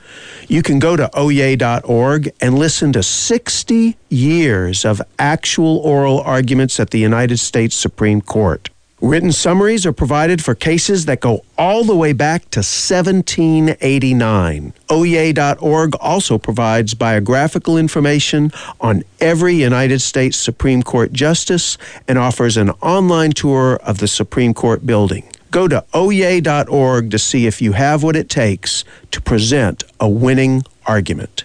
[0.49, 6.91] You can go to oyez.org and listen to 60 years of actual oral arguments at
[6.91, 8.69] the United States Supreme Court.
[9.03, 14.73] Written summaries are provided for cases that go all the way back to 1789.
[14.89, 22.71] Oyez.org also provides biographical information on every United States Supreme Court justice and offers an
[22.81, 25.25] online tour of the Supreme Court building.
[25.51, 30.63] Go to Oyez.org to see if you have what it takes to present a winning
[30.87, 31.43] argument.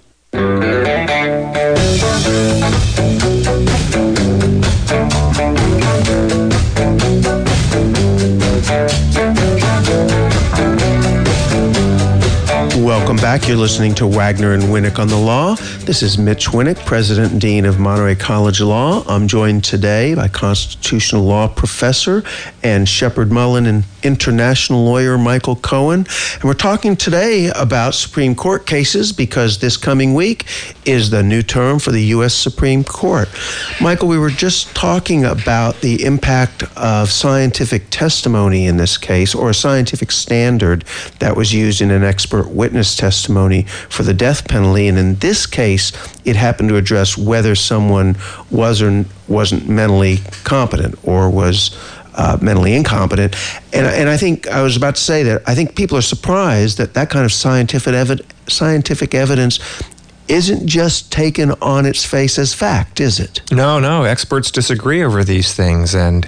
[12.87, 13.49] Welcome back.
[13.49, 15.55] You're listening to Wagner and Winick on the Law.
[15.55, 19.03] This is Mitch Winick, President and Dean of Monterey College Law.
[19.09, 22.23] I'm joined today by constitutional law professor
[22.63, 26.07] and Sheppard Mullin and international lawyer Michael Cohen.
[26.35, 30.45] And we're talking today about Supreme Court cases because this coming week
[30.85, 32.33] is the new term for the U.S.
[32.33, 33.27] Supreme Court.
[33.81, 39.49] Michael, we were just talking about the impact of scientific testimony in this case, or
[39.49, 40.85] a scientific standard
[41.19, 44.87] that was used in an expert witness testimony for the death penalty.
[44.87, 45.91] And in this case,
[46.25, 48.15] it happened to address whether someone
[48.51, 51.77] was or wasn't mentally competent or was
[52.15, 53.35] uh, mentally incompetent.
[53.73, 56.77] And, and I think I was about to say that I think people are surprised
[56.79, 59.59] that that kind of scientific, evi- scientific evidence
[60.27, 63.41] isn't just taken on its face as fact, is it?
[63.51, 64.03] No, no.
[64.03, 66.27] Experts disagree over these things, and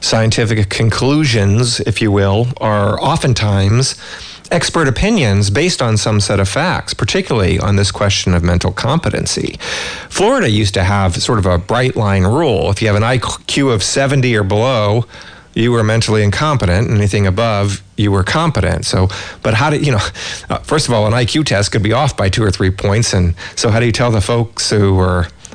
[0.00, 3.94] scientific conclusions, if you will, are oftentimes
[4.50, 9.58] expert opinions based on some set of facts, particularly on this question of mental competency.
[10.08, 12.70] Florida used to have sort of a bright line rule.
[12.70, 15.04] If you have an IQ of 70 or below,
[15.54, 16.90] you were mentally incompetent.
[16.90, 18.84] Anything above, you were competent.
[18.84, 19.08] So,
[19.42, 20.06] but how do you know?
[20.50, 23.14] Uh, first of all, an IQ test could be off by two or three points,
[23.14, 25.00] and so how do you tell the folks who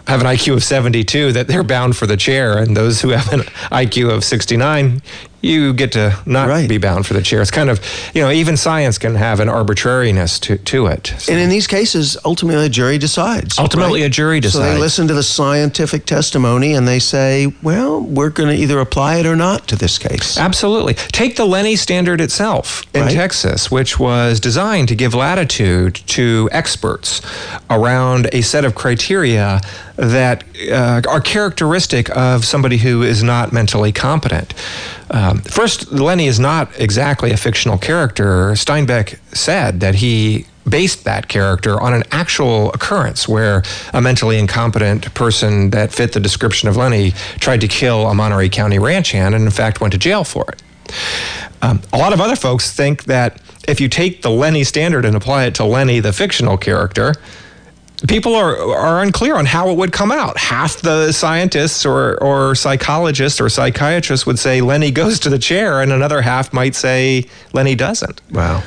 [0.07, 3.31] have an IQ of 72 that they're bound for the chair, and those who have
[3.31, 5.01] an IQ of 69,
[5.41, 6.69] you get to not right.
[6.69, 7.41] be bound for the chair.
[7.41, 11.13] It's kind of, you know, even science can have an arbitrariness to, to it.
[11.17, 11.31] So.
[11.31, 13.57] And in these cases, ultimately a jury decides.
[13.57, 14.07] Ultimately, right?
[14.07, 14.65] a jury decides.
[14.65, 18.79] So they listen to the scientific testimony and they say, well, we're going to either
[18.79, 20.37] apply it or not to this case.
[20.37, 20.93] Absolutely.
[20.93, 23.11] Take the Lennie standard itself in right.
[23.11, 27.21] Texas, which was designed to give latitude to experts
[27.69, 29.59] around a set of criteria
[29.95, 34.53] that uh, are characteristic of somebody who is not mentally competent.
[35.11, 38.51] Um, first, Lennie is not exactly a fictional character.
[38.53, 45.13] Steinbeck said that he based that character on an actual occurrence where a mentally incompetent
[45.13, 49.35] person that fit the description of Lennie tried to kill a Monterey County ranch hand
[49.35, 50.63] and, in fact, went to jail for it.
[51.61, 55.15] Um, a lot of other folks think that if you take the Lennie standard and
[55.15, 57.15] apply it to Lennie, the fictional character,
[58.07, 60.37] people are are unclear on how it would come out.
[60.37, 65.81] Half the scientists or or psychologists or psychiatrists would say Lennie goes to the chair,
[65.81, 68.21] and another half might say Lennie doesn't.
[68.31, 68.63] Wow.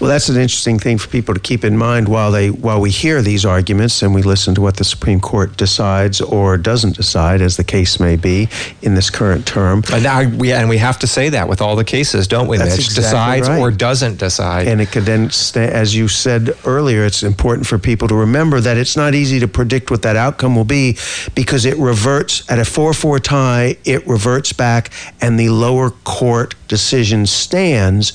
[0.00, 2.90] Well, that's an interesting thing for people to keep in mind while they while we
[2.90, 7.40] hear these arguments and we listen to what the Supreme Court decides or doesn't decide,
[7.40, 8.48] as the case may be
[8.82, 9.82] in this current term.
[9.92, 12.58] And we and we have to say that with all the cases, don't we?
[12.58, 12.86] That's Mitch?
[12.86, 13.60] exactly decides right.
[13.60, 14.68] or doesn't decide.
[14.68, 18.76] And it could then, as you said earlier, it's important for people to remember that
[18.76, 20.96] it's not easy to predict what that outcome will be
[21.34, 23.76] because it reverts at a four-four tie.
[23.84, 28.12] It reverts back, and the lower court decision stands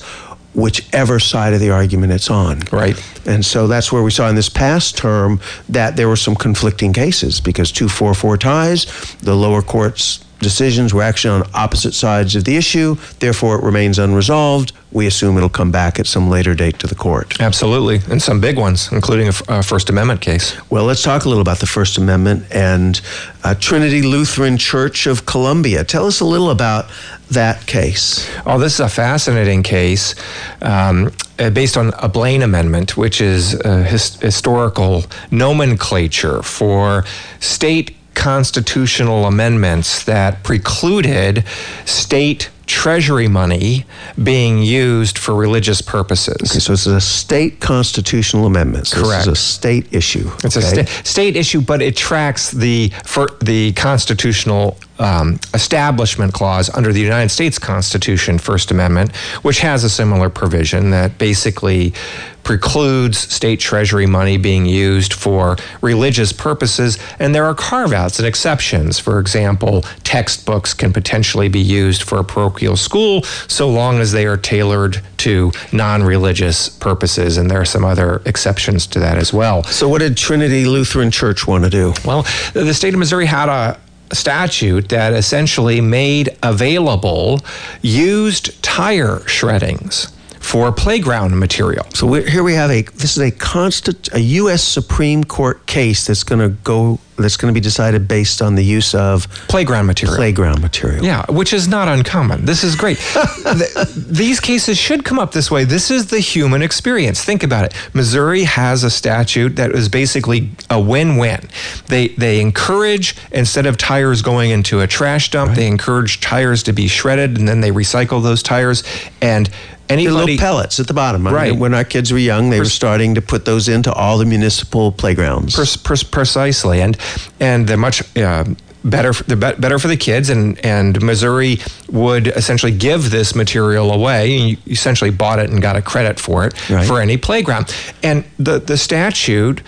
[0.54, 2.60] whichever side of the argument it's on.
[2.72, 3.00] Right.
[3.26, 6.92] And so that's where we saw in this past term that there were some conflicting
[6.92, 8.86] cases because 244 ties,
[9.18, 13.98] the lower court's decisions were actually on opposite sides of the issue, therefore it remains
[13.98, 14.72] unresolved.
[14.92, 17.40] We assume it'll come back at some later date to the court.
[17.40, 18.00] Absolutely.
[18.10, 20.56] And some big ones, including a, a First Amendment case.
[20.70, 23.00] Well, let's talk a little about the First Amendment and
[23.44, 25.84] uh, Trinity Lutheran Church of Columbia.
[25.84, 26.86] Tell us a little about
[27.30, 28.28] that case.
[28.44, 30.16] Oh, this is a fascinating case
[30.62, 37.04] um, uh, based on a Blaine Amendment, which is his- historical nomenclature for
[37.38, 41.44] state constitutional amendments that precluded
[41.84, 43.84] state treasury money
[44.22, 46.52] being used for religious purposes.
[46.52, 48.86] Okay, so it's a state constitutional amendment.
[48.86, 49.22] So Correct.
[49.22, 50.30] Is a state issue.
[50.44, 50.82] It's okay?
[50.82, 56.92] a sta- state issue, but it tracks the for the constitutional um, establishment clause under
[56.92, 61.94] the United States Constitution, First Amendment, which has a similar provision that basically
[62.42, 66.98] precludes state treasury money being used for religious purposes.
[67.18, 68.98] And there are carve outs and exceptions.
[68.98, 74.26] For example, textbooks can potentially be used for a parochial school so long as they
[74.26, 77.36] are tailored to non religious purposes.
[77.36, 79.62] And there are some other exceptions to that as well.
[79.64, 81.92] So, what did Trinity Lutheran Church want to do?
[82.04, 82.22] Well,
[82.52, 83.78] the state of Missouri had a
[84.12, 87.40] statute that essentially made available
[87.82, 91.86] used tire shreddings for playground material.
[91.94, 94.62] So here we have a this is a constant a U.S.
[94.62, 98.64] Supreme Court case that's going to go that's going to be decided based on the
[98.64, 100.16] use of playground material.
[100.16, 101.04] Playground material.
[101.04, 102.44] Yeah, which is not uncommon.
[102.44, 102.98] This is great.
[103.14, 105.64] the, these cases should come up this way.
[105.64, 107.24] This is the human experience.
[107.24, 107.74] Think about it.
[107.94, 111.48] Missouri has a statute that is basically a win-win.
[111.86, 115.56] They they encourage instead of tires going into a trash dump, right.
[115.56, 118.82] they encourage tires to be shredded and then they recycle those tires
[119.20, 119.50] and
[119.90, 121.26] Anybody, the little pellets at the bottom.
[121.26, 121.50] I right.
[121.50, 124.18] Mean, when our kids were young, they Pres- were starting to put those into all
[124.18, 125.56] the municipal playgrounds.
[125.56, 126.96] Pres- pres- precisely, and
[127.40, 128.16] and they're much.
[128.16, 128.44] Uh,
[128.82, 131.58] better they're better for the kids and and Missouri
[131.90, 136.46] would essentially give this material away you essentially bought it and got a credit for
[136.46, 136.86] it right.
[136.86, 139.60] for any playground and the the statute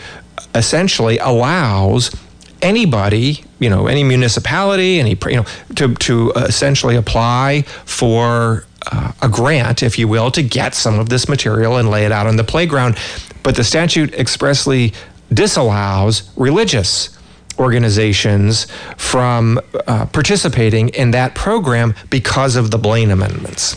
[0.55, 2.11] essentially allows
[2.62, 9.28] anybody you know any municipality any you know to to essentially apply for uh, a
[9.28, 12.36] grant, if you will, to get some of this material and lay it out on
[12.36, 12.97] the playground.
[13.43, 14.93] But the statute expressly
[15.32, 17.16] disallows religious
[17.62, 23.76] organizations from uh, participating in that program because of the Blaine amendments.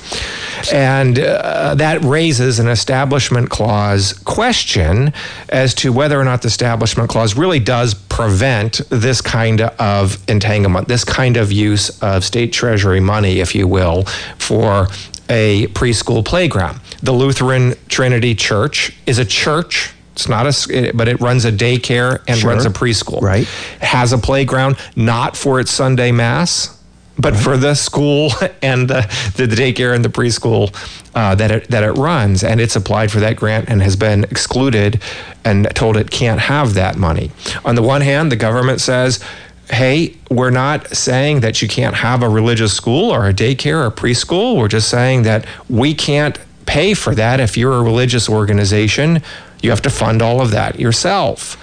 [0.73, 5.13] And uh, that raises an establishment clause question
[5.49, 10.87] as to whether or not the establishment clause really does prevent this kind of entanglement,
[10.87, 14.03] this kind of use of state treasury money, if you will,
[14.37, 14.87] for
[15.29, 16.79] a preschool playground.
[17.01, 22.23] The Lutheran Trinity Church is a church it's not a, but it runs a daycare
[22.25, 22.51] and sure.
[22.51, 23.21] runs a preschool.
[23.21, 23.45] Right.
[23.81, 26.81] Has a playground, not for its Sunday mass,
[27.19, 27.43] but right.
[27.43, 29.01] for the school and the,
[29.35, 30.73] the, the daycare and the preschool
[31.15, 34.23] uh, that it that it runs, and it's applied for that grant and has been
[34.23, 35.01] excluded
[35.43, 37.29] and told it can't have that money.
[37.65, 39.23] On the one hand, the government says.
[39.67, 43.89] Hey, we're not saying that you can't have a religious school or a daycare or
[43.89, 44.55] preschool.
[44.55, 46.37] We're just saying that we can't
[46.67, 49.23] pay for that if you're a religious organization
[49.65, 51.57] you have to fund all of that yourself.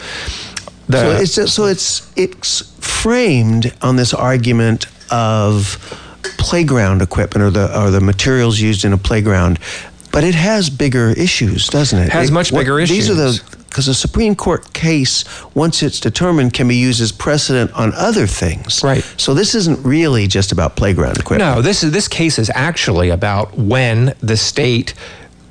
[0.89, 5.79] The, so it's just, so it's it's framed on this argument of
[6.39, 9.59] playground equipment or the or the materials used in a playground,
[10.11, 12.11] but it has bigger issues, doesn't it?
[12.11, 13.09] Has it, much bigger what, issues.
[13.09, 15.25] These are the because a Supreme Court case,
[15.55, 18.85] once it's determined, can be used as precedent on other things.
[18.85, 19.03] Right.
[19.17, 21.57] So this isn't really just about playground equipment.
[21.57, 24.93] No, this is this case is actually about when the state,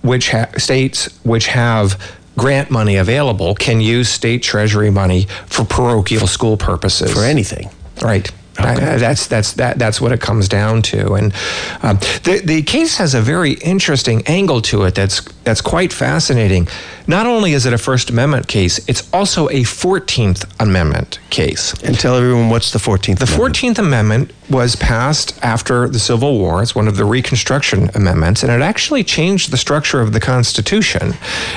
[0.04, 2.00] which ha- states which have
[2.38, 7.14] grant money available can use state treasury money for parochial school purposes.
[7.14, 7.70] For anything.
[8.02, 8.32] Right.
[8.62, 8.98] Okay.
[8.98, 11.34] that's that's that that's what it comes down to, and
[11.82, 14.96] um, the the case has a very interesting angle to it.
[14.96, 16.68] That's that's quite fascinating.
[17.08, 21.74] Not only is it a First Amendment case, it's also a Fourteenth Amendment case.
[21.84, 23.20] And tell everyone what's the Fourteenth.
[23.20, 26.62] The Fourteenth Amendment was passed after the Civil War.
[26.62, 31.14] It's one of the Reconstruction Amendments, and it actually changed the structure of the Constitution.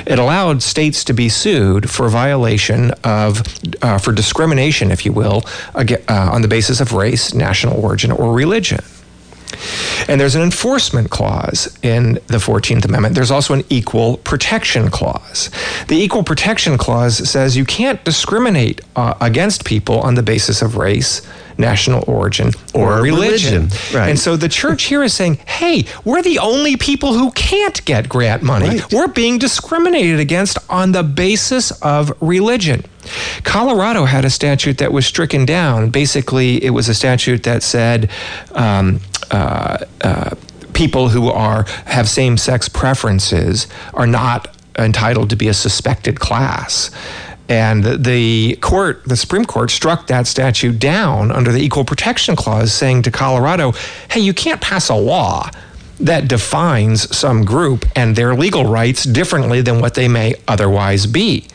[0.07, 3.43] It allowed states to be sued for violation of
[3.83, 5.43] uh, for discrimination, if you will,
[5.75, 8.81] uh, on the basis of race, national origin, or religion.
[10.09, 13.15] And there's an enforcement clause in the 14th Amendment.
[13.15, 15.51] There's also an equal protection clause.
[15.89, 20.77] The equal protection clause says you can't discriminate uh, against people on the basis of
[20.77, 21.23] race,
[21.59, 23.65] national origin, or, or religion.
[23.65, 23.97] religion.
[23.97, 24.11] Right.
[24.11, 28.09] And so the church here is saying, hey, we're the only people who can't get
[28.09, 28.69] grant money.
[28.69, 28.93] Right.
[28.93, 32.85] We're being discriminated against on the basis of religion.
[33.43, 35.91] Colorado had a statute that was stricken down.
[35.91, 38.11] Basically, it was a statute that said
[38.53, 39.01] um,
[39.31, 40.31] uh, uh,
[40.73, 46.91] people who are have same sex preferences are not entitled to be a suspected class.
[47.49, 52.73] And the court, the Supreme Court, struck that statute down under the Equal Protection Clause,
[52.73, 53.73] saying to Colorado,
[54.11, 55.51] hey, you can't pass a law
[56.01, 61.47] that defines some group and their legal rights differently than what they may otherwise be.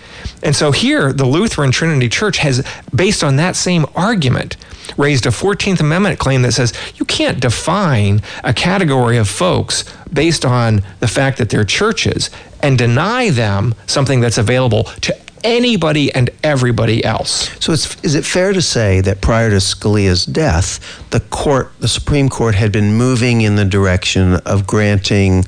[0.43, 4.57] And so here, the Lutheran Trinity Church has, based on that same argument,
[4.97, 10.45] raised a 14th Amendment claim that says you can't define a category of folks based
[10.45, 12.29] on the fact that they're churches
[12.61, 17.49] and deny them something that's available to anybody and everybody else.
[17.63, 20.79] So is it fair to say that prior to Scalia's death,
[21.11, 25.45] the court, the Supreme Court had been moving in the direction of granting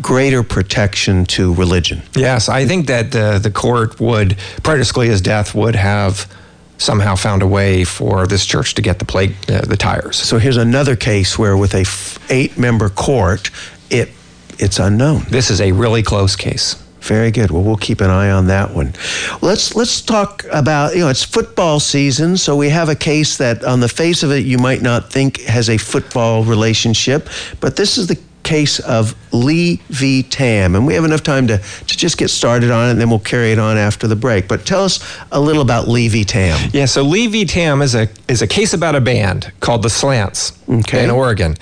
[0.00, 2.02] greater protection to religion?
[2.14, 6.32] Yes, I think that the, the court would, prior to Scalia's death, would have
[6.78, 10.16] somehow found a way for this church to get the plate, uh, the tires.
[10.16, 13.50] So here's another case where, with a f- eight-member court,
[13.88, 14.10] it
[14.58, 15.24] it's unknown.
[15.28, 16.81] This is a really close case.
[17.02, 17.50] Very good.
[17.50, 18.94] Well, we'll keep an eye on that one.
[19.40, 23.64] Let's let's talk about you know it's football season, so we have a case that
[23.64, 27.28] on the face of it you might not think has a football relationship,
[27.60, 30.22] but this is the case of Lee v.
[30.22, 33.10] Tam, and we have enough time to to just get started on it, and then
[33.10, 34.46] we'll carry it on after the break.
[34.46, 35.00] But tell us
[35.32, 36.22] a little about Lee v.
[36.24, 36.70] Tam.
[36.72, 37.44] Yeah, so Lee v.
[37.44, 41.02] Tam is a is a case about a band called the Slants Okay.
[41.02, 41.56] in Oregon,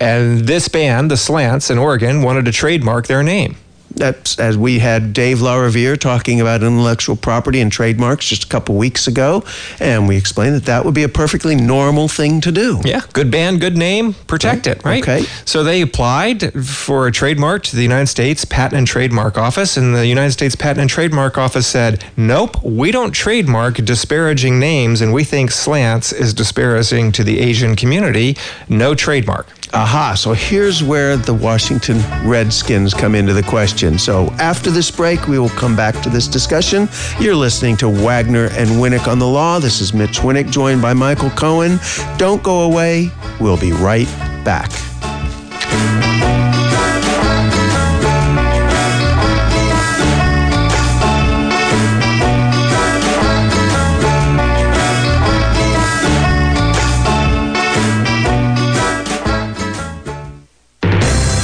[0.00, 3.54] and this band, the Slants in Oregon, wanted to trademark their name.
[3.94, 8.76] That's as we had Dave LaRiviere talking about intellectual property and trademarks just a couple
[8.76, 9.44] weeks ago,
[9.80, 12.80] and we explained that that would be a perfectly normal thing to do.
[12.84, 15.02] Yeah, good band, good name, protect it, right?
[15.02, 15.24] Okay.
[15.44, 19.94] So they applied for a trademark to the United States Patent and Trademark Office, and
[19.94, 25.12] the United States Patent and Trademark Office said, nope, we don't trademark disparaging names, and
[25.12, 28.36] we think slants is disparaging to the Asian community.
[28.68, 29.46] No trademark.
[29.74, 31.96] Aha, so here's where the Washington
[32.28, 33.98] Redskins come into the question.
[33.98, 36.90] So after this break, we will come back to this discussion.
[37.18, 39.60] You're listening to Wagner and Winick on the Law.
[39.60, 41.78] This is Mitch Winick, joined by Michael Cohen.
[42.18, 43.10] Don't go away.
[43.40, 44.08] We'll be right
[44.44, 44.70] back.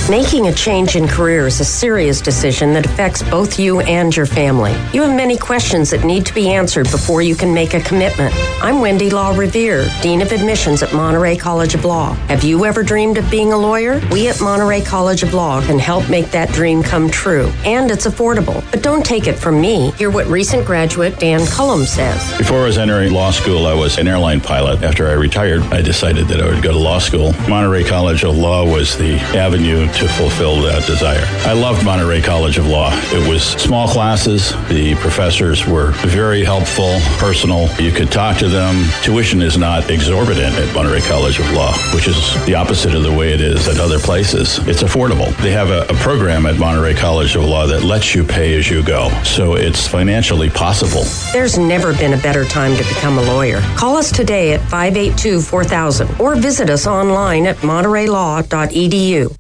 [0.09, 4.25] Making a change in career is a serious decision that affects both you and your
[4.25, 4.73] family.
[4.95, 8.35] You have many questions that need to be answered before you can make a commitment.
[8.63, 12.15] I'm Wendy LaRiviere, Dean of Admissions at Monterey College of Law.
[12.29, 14.01] Have you ever dreamed of being a lawyer?
[14.11, 17.53] We at Monterey College of Law can help make that dream come true.
[17.67, 18.65] And it's affordable.
[18.71, 19.91] But don't take it from me.
[19.93, 22.35] Hear what recent graduate Dan Cullum says.
[22.39, 24.83] Before I was entering law school, I was an airline pilot.
[24.83, 27.35] After I retired, I decided that I would go to law school.
[27.47, 31.25] Monterey College of Law was the avenue to fulfill that desire.
[31.49, 32.91] I loved Monterey College of Law.
[33.13, 34.53] It was small classes.
[34.69, 37.69] The professors were very helpful, personal.
[37.81, 38.85] You could talk to them.
[39.03, 43.13] Tuition is not exorbitant at Monterey College of Law, which is the opposite of the
[43.13, 44.59] way it is at other places.
[44.69, 45.37] It's affordable.
[45.43, 48.71] They have a, a program at Monterey College of Law that lets you pay as
[48.71, 49.11] you go.
[49.25, 51.03] So it's financially possible.
[51.33, 53.61] There's never been a better time to become a lawyer.
[53.77, 59.35] Call us today at 582 4000 or visit us online at montereylaw.edu.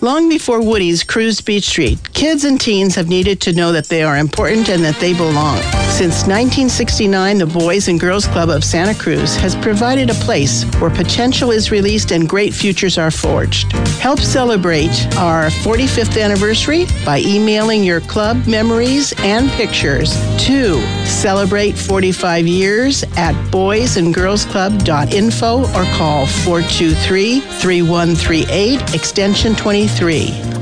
[0.00, 4.04] Long before Woody's cruised Beach Street, kids and teens have needed to know that they
[4.04, 5.60] are important and that they belong.
[5.90, 10.90] Since 1969, the Boys and Girls Club of Santa Cruz has provided a place where
[10.90, 13.72] potential is released and great futures are forged.
[13.98, 20.12] Help celebrate our 45th anniversary by emailing your club memories and pictures
[20.46, 29.87] to celebrate 45 years at boysandgirlsclub.info or call 423 3138 extension 23.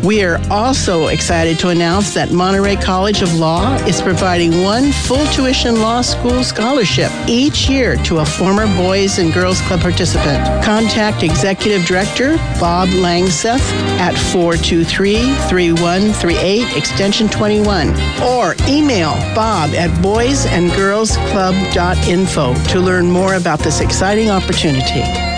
[0.05, 5.27] We are also excited to announce that Monterey College of Law is providing one full
[5.27, 10.45] tuition law school scholarship each year to a former Boys and Girls Club participant.
[10.65, 13.59] Contact Executive Director Bob Langseth
[13.99, 17.89] at 423-3138 extension 21
[18.23, 25.36] or email bob at boysandgirlsclub.info to learn more about this exciting opportunity.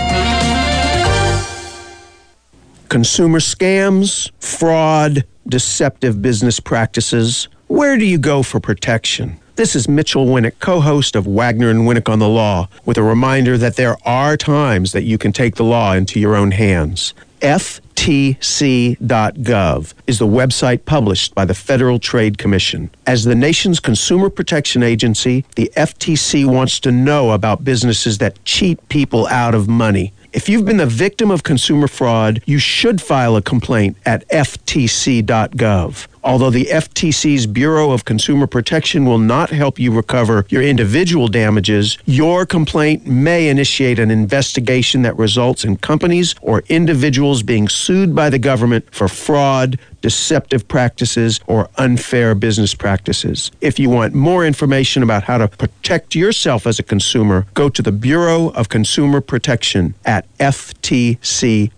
[2.89, 7.47] Consumer scams, fraud, deceptive business practices.
[7.67, 9.39] Where do you go for protection?
[9.57, 13.03] This is Mitchel Winick, co host of Wagner and Winick on the Law, with a
[13.03, 17.13] reminder that there are times that you can take the law into your own hands.
[17.41, 17.93] FTC.gov
[20.07, 22.89] is the website published by the Federal Trade Commission.
[23.05, 28.89] As the nation's consumer protection agency, the FTC wants to know about businesses that cheat
[28.89, 30.11] people out of money.
[30.31, 36.07] If you've been the victim of consumer fraud, you should file a complaint at FTC.gov.
[36.29, 41.97] Although the FTC's Bureau of Consumer Protection will not help you recover your individual damages,
[42.05, 48.29] your complaint may initiate an investigation that results in companies or individuals being sued by
[48.29, 53.49] the government for fraud, deceptive practices, or unfair business practices.
[53.59, 57.81] If you want more information about how to protect yourself as a consumer, go to
[57.81, 61.71] the Bureau of Consumer Protection at ftc.gov.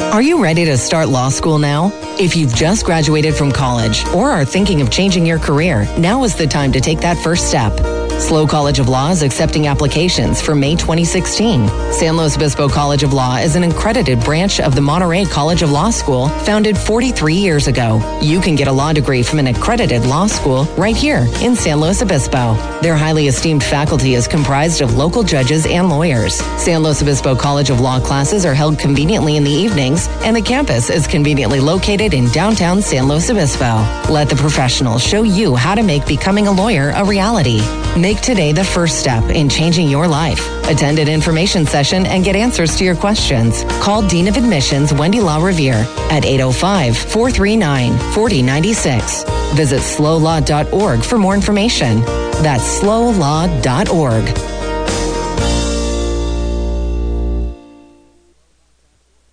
[0.00, 1.90] Are you ready to start law school now?
[2.18, 6.34] If you've just graduated from college or are thinking of changing your career, now is
[6.34, 7.72] the time to take that first step.
[8.18, 11.68] SLO College of Law is accepting applications for May 2016.
[11.92, 15.70] San Luis Obispo College of Law is an accredited branch of the Monterey College of
[15.70, 18.00] Law School, founded 43 years ago.
[18.22, 21.78] You can get a law degree from an accredited law school right here in San
[21.78, 22.54] Luis Obispo.
[22.80, 26.36] Their highly esteemed faculty is comprised of local judges and lawyers.
[26.56, 30.42] San Luis Obispo College of Law classes are held conveniently in the evenings, and the
[30.42, 33.76] campus is conveniently located in downtown San Luis Obispo.
[34.10, 37.60] Let the professionals show you how to make becoming a lawyer a reality.
[38.06, 40.38] Make today the first step in changing your life.
[40.68, 43.64] Attend an information session and get answers to your questions.
[43.82, 49.24] Call Dean of Admissions Wendy LaRiviere at 805 439 4096.
[49.54, 52.00] Visit slolaw.org for more information.
[52.44, 54.55] That's slolaw.org.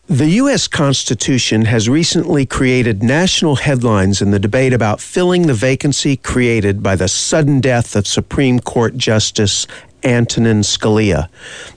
[0.09, 0.67] The U.S.
[0.67, 6.97] Constitution has recently created national headlines in the debate about filling the vacancy created by
[6.97, 9.65] the sudden death of Supreme Court Justice
[10.03, 11.29] Antonin Scalia.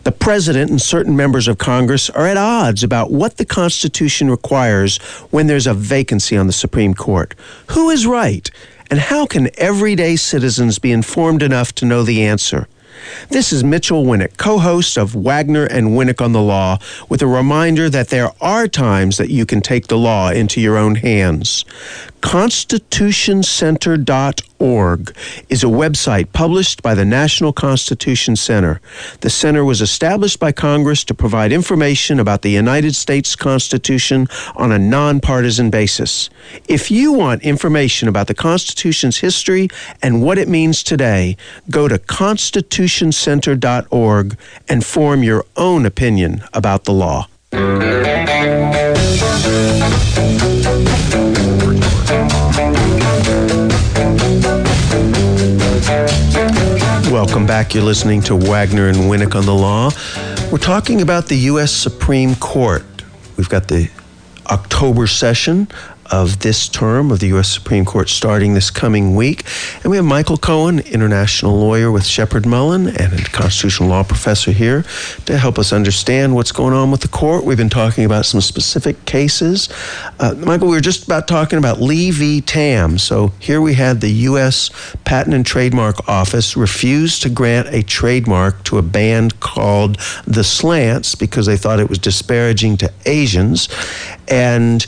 [0.02, 4.96] The president and certain members of Congress are at odds about what the Constitution requires
[5.30, 7.32] when there's a vacancy on the Supreme Court.
[7.70, 8.50] Who is right?
[8.90, 12.66] And how can everyday citizens be informed enough to know the answer?
[13.28, 16.78] This is Mitchel Winick, co host of Wagner and Winick on the Law,
[17.09, 20.76] with a reminder that there are times that you can take the law into your
[20.76, 21.64] own hands.
[22.26, 25.16] ConstitutionCenter.org
[25.48, 28.80] is a website published by the National Constitution Center.
[29.20, 34.72] The center was established by Congress to provide information about the United States Constitution on
[34.72, 36.28] a nonpartisan basis.
[36.66, 39.68] If you want information about the Constitution's history
[40.02, 41.36] and what it means today,
[41.70, 44.36] go to constitutioncenter.org
[44.68, 47.28] and form your own opinion about the law.
[57.16, 57.72] Welcome back.
[57.72, 59.90] You're listening to Wagner and Winick on the Law.
[60.52, 61.72] We're talking about the U.S.
[61.72, 62.84] Supreme Court.
[63.38, 63.90] We've got the
[64.50, 65.66] October session
[66.11, 67.50] of this term of the U.S.
[67.50, 69.44] Supreme Court starting this coming week.
[69.82, 74.52] And we have Michael Cohen, international lawyer with Sheppard Mullin and a constitutional law professor
[74.52, 74.84] here
[75.26, 77.44] to help us understand what's going on with the court.
[77.44, 79.68] We've been talking about some specific cases.
[80.18, 82.40] Uh, Michael, we were just about talking about Lee v.
[82.40, 82.98] Tam.
[82.98, 84.70] So here we had the U.S.
[85.04, 91.14] Patent and Trademark Office refuse to grant a trademark to a band called The Slants
[91.14, 93.68] because they thought it was disparaging to Asians.
[94.28, 94.86] And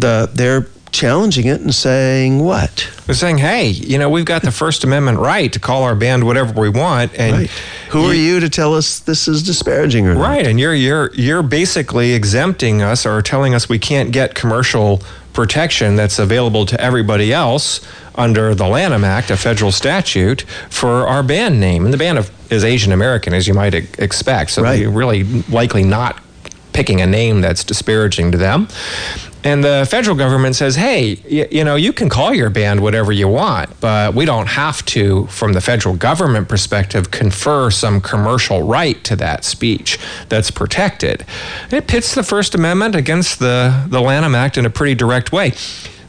[0.00, 2.88] the they're challenging it and saying what?
[3.06, 6.24] They're saying, "Hey, you know, we've got the First Amendment right to call our band
[6.24, 7.50] whatever we want." And right.
[7.90, 10.46] who are you to tell us this is disparaging or right?
[10.46, 15.96] And you're you're you're basically exempting us or telling us we can't get commercial protection
[15.96, 17.80] that's available to everybody else
[18.16, 21.84] under the Lanham Act, a federal statute, for our band name.
[21.84, 24.50] And the band of, is Asian American, as you might expect.
[24.50, 24.84] So right.
[24.84, 26.20] are really likely not
[26.72, 28.68] picking a name that's disparaging to them.
[29.42, 33.10] And the federal government says, hey, y- you know, you can call your band whatever
[33.12, 38.62] you want, but we don't have to, from the federal government perspective, confer some commercial
[38.62, 41.24] right to that speech that's protected.
[41.70, 45.52] It pits the First Amendment against the, the Lanham Act in a pretty direct way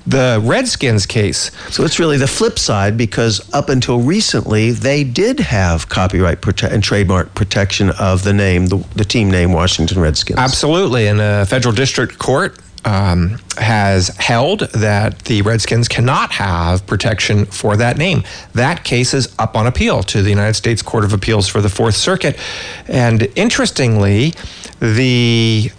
[0.08, 1.52] the Redskins case.
[1.70, 6.72] So it's really the flip side because up until recently, they did have copyright prote-
[6.72, 10.40] and trademark protection of the name, the, the team name Washington Redskins.
[10.40, 11.08] Absolutely.
[11.08, 17.78] And a federal district court um, has held that the Redskins cannot have protection for
[17.78, 18.24] that name.
[18.54, 21.70] That case is up on appeal to the United States Court of Appeals for the
[21.70, 22.40] Fourth Circuit.
[22.88, 24.34] And interestingly,
[24.80, 25.72] the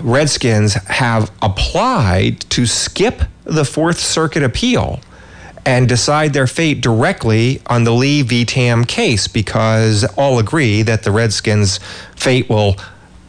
[0.00, 5.00] Redskins have applied to skip the Fourth Circuit appeal
[5.66, 8.44] and decide their fate directly on the Lee v.
[8.44, 11.78] Tam case because all agree that the Redskins'
[12.16, 12.76] fate will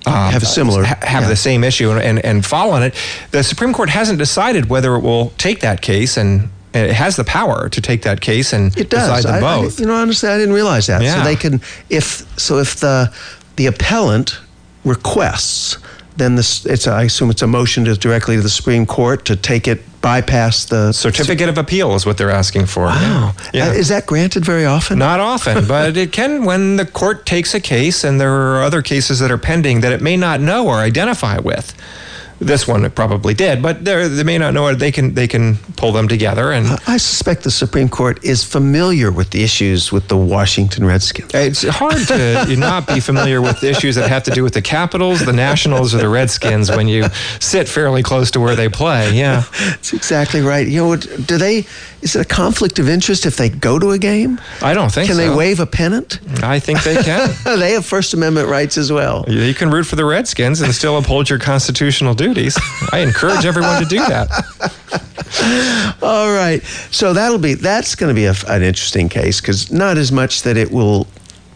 [0.06, 1.30] um, have a similar ha- have yeah.
[1.30, 2.95] the same issue and, and, and fall on it.
[3.32, 7.24] The Supreme Court hasn't decided whether it will take that case and it has the
[7.24, 9.08] power to take that case and it does.
[9.08, 9.80] decide them I, both.
[9.80, 11.02] I, you know, honestly, I didn't realize that.
[11.02, 11.16] Yeah.
[11.16, 13.14] So they can, if so, if the
[13.58, 14.39] the appellant
[14.86, 15.78] requests,
[16.18, 19.26] then this it's a, I assume it's a motion to directly to the Supreme Court
[19.26, 22.86] to take it bypass the certificate of appeal is what they're asking for.
[22.86, 23.68] Wow, Yeah.
[23.68, 24.97] Uh, is that granted very often?
[24.97, 28.82] Not often, but it can when the court takes a case and there are other
[28.82, 31.76] cases that are pending that it may not know or identify with.
[32.42, 34.80] This one probably did, but they may not know it.
[34.80, 39.12] They can they can pull them together and I suspect the Supreme Court is familiar
[39.12, 41.32] with the issues with the Washington Redskins.
[41.36, 45.24] It's hard to not be familiar with issues that have to do with the Capitals,
[45.24, 47.06] the Nationals, or the Redskins when you
[47.39, 49.12] sit fairly close to where they play.
[49.14, 49.44] Yeah.
[49.60, 50.68] That's exactly right.
[50.68, 51.68] You know, do they?
[52.02, 54.41] Is it a conflict of interest if they go to a game?
[54.62, 55.14] I don't think so.
[55.14, 55.30] Can so.
[55.30, 56.20] they wave a pennant?
[56.43, 57.30] I think they can.
[57.60, 59.24] they have First Amendment rights as well.
[59.28, 62.58] You can root for the Redskins and still uphold your constitutional duties.
[62.91, 64.30] I encourage everyone to do that.
[66.02, 66.64] All right.
[66.91, 70.41] So that'll be that's going to be a, an interesting case because not as much
[70.43, 71.08] that it will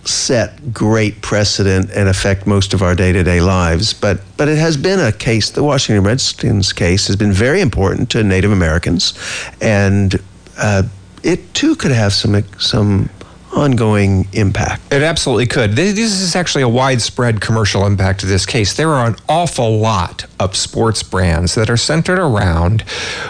[0.07, 4.99] set great precedent and affect most of our day-to-day lives, but but it has been
[4.99, 5.49] a case.
[5.49, 9.13] The Washington Redskins case has been very important to Native Americans,
[9.59, 10.21] and
[10.57, 10.83] uh,
[11.23, 13.09] it too could have some some
[13.55, 14.93] ongoing impact.
[14.93, 15.73] It absolutely could.
[15.73, 18.75] This is actually a widespread commercial impact of this case.
[18.75, 22.81] There are an awful lot of sports brands that are centered around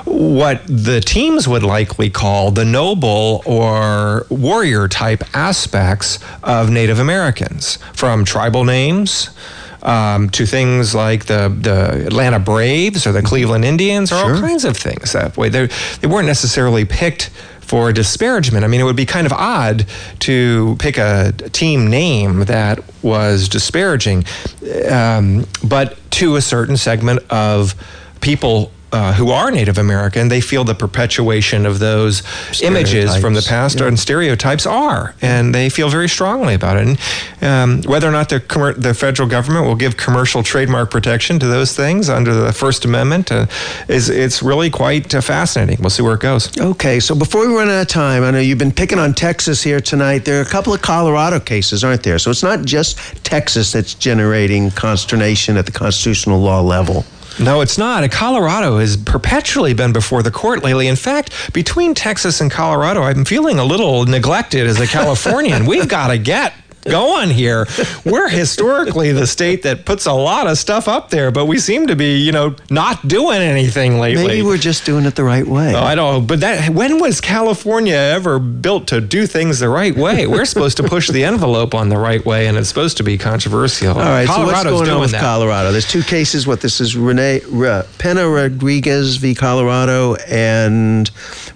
[0.06, 7.78] what the teams would likely call the noble or warrior type aspects of Native Americans,
[7.94, 9.30] from tribal names.
[9.86, 14.66] Um, to things like the, the Atlanta Braves or the Cleveland Indians or all kinds
[14.66, 15.50] of things that way.
[15.50, 15.68] They,
[16.02, 17.30] they weren't necessarily picked
[17.66, 18.64] for disparagement.
[18.66, 19.86] I mean, it would be kind of odd
[20.22, 24.26] to pick a team name that was disparaging,
[24.90, 27.76] um, but to a certain segment of
[28.22, 28.72] people.
[28.92, 32.24] Uh, who are Native American, they feel the perpetuation of those
[32.62, 33.88] images from the past yeah.
[33.88, 36.88] and stereotypes are, and they feel very strongly about it.
[36.88, 37.00] And
[37.42, 41.48] um, whether or not the commer- the federal government will give commercial trademark protection to
[41.48, 43.48] those things under the First Amendment uh,
[43.90, 45.78] is it's really quite uh, fascinating.
[45.82, 46.58] We'll see where it goes.
[46.58, 49.62] Okay, so before we run out of time, I know you've been picking on Texas
[49.62, 50.26] here tonight.
[50.26, 52.20] There are a couple of Colorado cases, aren't there?
[52.20, 57.06] So it's not just Texas that's generating consternation at the constitutional law level.
[57.40, 58.10] No, it's not.
[58.12, 60.88] Colorado has perpetually been before the court lately.
[60.88, 65.66] In fact, between Texas and Colorado, I'm feeling a little neglected as a Californian.
[65.68, 66.54] We've got to get
[66.86, 67.68] going here.
[68.06, 71.88] We're historically the state that puts a lot of stuff up there, but we seem
[71.88, 74.28] to be, you know, not doing anything lately.
[74.28, 75.74] Maybe we're just doing it the right way.
[75.76, 76.22] Oh, I don't.
[76.22, 76.22] know.
[76.26, 80.28] But that when was California ever built to do things the right way?
[80.28, 83.18] We're supposed to push the envelope on the right way, and it's supposed to be
[83.18, 83.90] controversial.
[83.90, 85.22] All right, Colorado's so what's going on with that.
[85.22, 85.72] Colorado?
[85.72, 86.46] There's two cases.
[86.46, 89.34] What this is Renee uh, Pena Rodriguez v.
[89.34, 91.08] Colorado and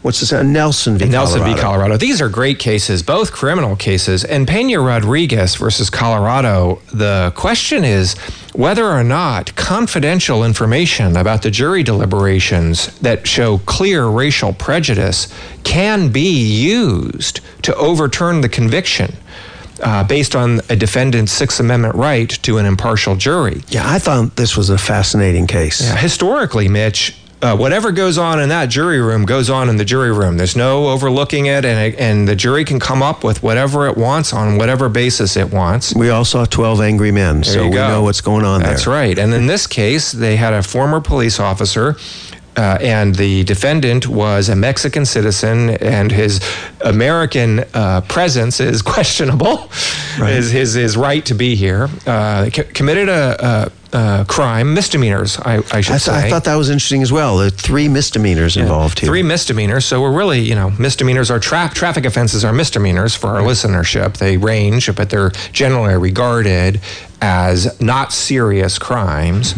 [0.01, 0.33] what's this?
[0.33, 1.05] Uh, Nelson v.
[1.05, 1.55] Nelson Colorado.
[1.55, 1.61] v.
[1.61, 1.97] Colorado.
[1.97, 4.23] These are great cases, both criminal cases.
[4.23, 8.13] And Pena Rodriguez versus Colorado, the question is
[8.53, 16.09] whether or not confidential information about the jury deliberations that show clear racial prejudice can
[16.11, 19.13] be used to overturn the conviction.
[19.81, 23.61] Uh, based on a defendant's Sixth Amendment right to an impartial jury.
[23.69, 25.81] Yeah, I thought this was a fascinating case.
[25.81, 29.85] Yeah, historically, Mitch, uh, whatever goes on in that jury room goes on in the
[29.85, 30.35] jury room.
[30.37, 33.95] There's no overlooking it, and, it, and the jury can come up with whatever it
[33.97, 35.95] wants on whatever basis it wants.
[35.95, 38.93] We all saw 12 Angry Men, There so we know what's going on That's there.
[38.93, 39.17] right.
[39.17, 41.95] And in this case, they had a former police officer.
[42.57, 46.41] Uh, and the defendant was a Mexican citizen, and his
[46.83, 49.67] American uh, presence is questionable.
[50.17, 55.63] His, his his right to be here uh, c- committed a, a crime, misdemeanors, I,
[55.71, 56.13] I should I, say.
[56.13, 57.37] I thought that was interesting as well.
[57.37, 59.07] There are three misdemeanors involved here.
[59.07, 59.85] Three misdemeanors.
[59.85, 64.17] So we're really, you know, misdemeanors are tra- traffic offenses are misdemeanors for our listenership.
[64.17, 66.81] They range, but they're generally regarded
[67.21, 69.53] as not serious crimes.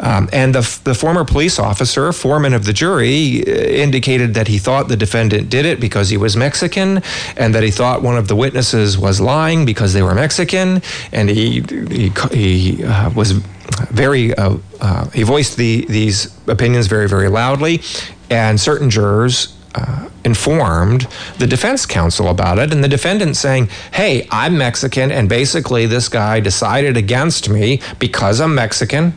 [0.00, 4.58] Um, and the, the former police officer, foreman of the jury, uh, indicated that he
[4.58, 7.02] thought the defendant did it because he was Mexican,
[7.36, 10.82] and that he thought one of the witnesses was lying because they were Mexican,
[11.12, 13.32] and he he he uh, was
[13.90, 17.82] very uh, uh, he voiced the these opinions very very loudly,
[18.30, 19.56] and certain jurors.
[19.74, 21.06] Uh, informed
[21.38, 26.08] the defense counsel about it, and the defendant saying, Hey, I'm Mexican, and basically this
[26.08, 29.12] guy decided against me because I'm Mexican,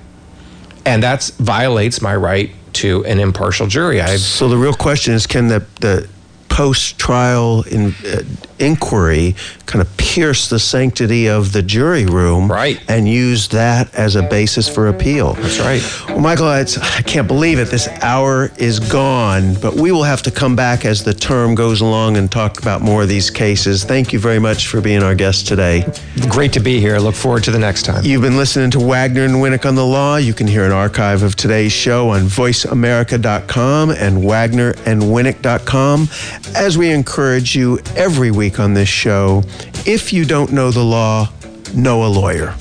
[0.86, 4.01] and that violates my right to an impartial jury.
[4.01, 6.10] I So the real question is, can the the
[6.49, 8.24] post-trial in, uh,
[8.60, 9.36] inquiry
[9.66, 12.82] kind of pierce the sanctity of the jury room, right.
[12.89, 15.34] and use that as a basis for appeal?
[15.34, 15.82] That's right.
[16.08, 17.66] Well, Michael, it's, I can't believe it.
[17.66, 21.82] This hour is gone, but we will have to come back as the term goes
[21.82, 23.84] along and talk about more of these cases.
[23.84, 25.86] Thank you very much for being our guest today.
[26.30, 26.97] Great to be here.
[26.97, 28.05] Look forward to the next time.
[28.05, 30.16] You've been listening to Wagner and Winick on the Law.
[30.16, 36.08] You can hear an archive of today's show on voiceamerica.com and wagnerandwinnick.com.
[36.55, 39.43] As we encourage you every week on this show,
[39.86, 41.30] if you don't know the law,
[41.76, 42.56] know a lawyer.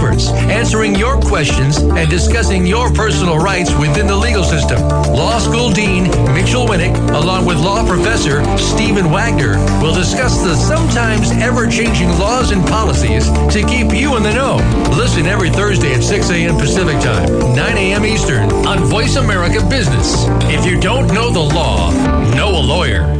[0.00, 4.80] Experts, answering your questions and discussing your personal rights within the legal system.
[5.12, 11.32] Law School Dean Mitchel Winick, along with law professor Stephen Wagner, will discuss the sometimes
[11.32, 14.56] ever-changing laws and policies to keep you in the know.
[14.96, 16.56] Listen every Thursday at 6 a.m.
[16.56, 18.06] Pacific Time, 9 a.m.
[18.06, 20.24] Eastern on Voice America Business.
[20.44, 21.90] If you don't know the law,
[22.34, 23.19] know a lawyer.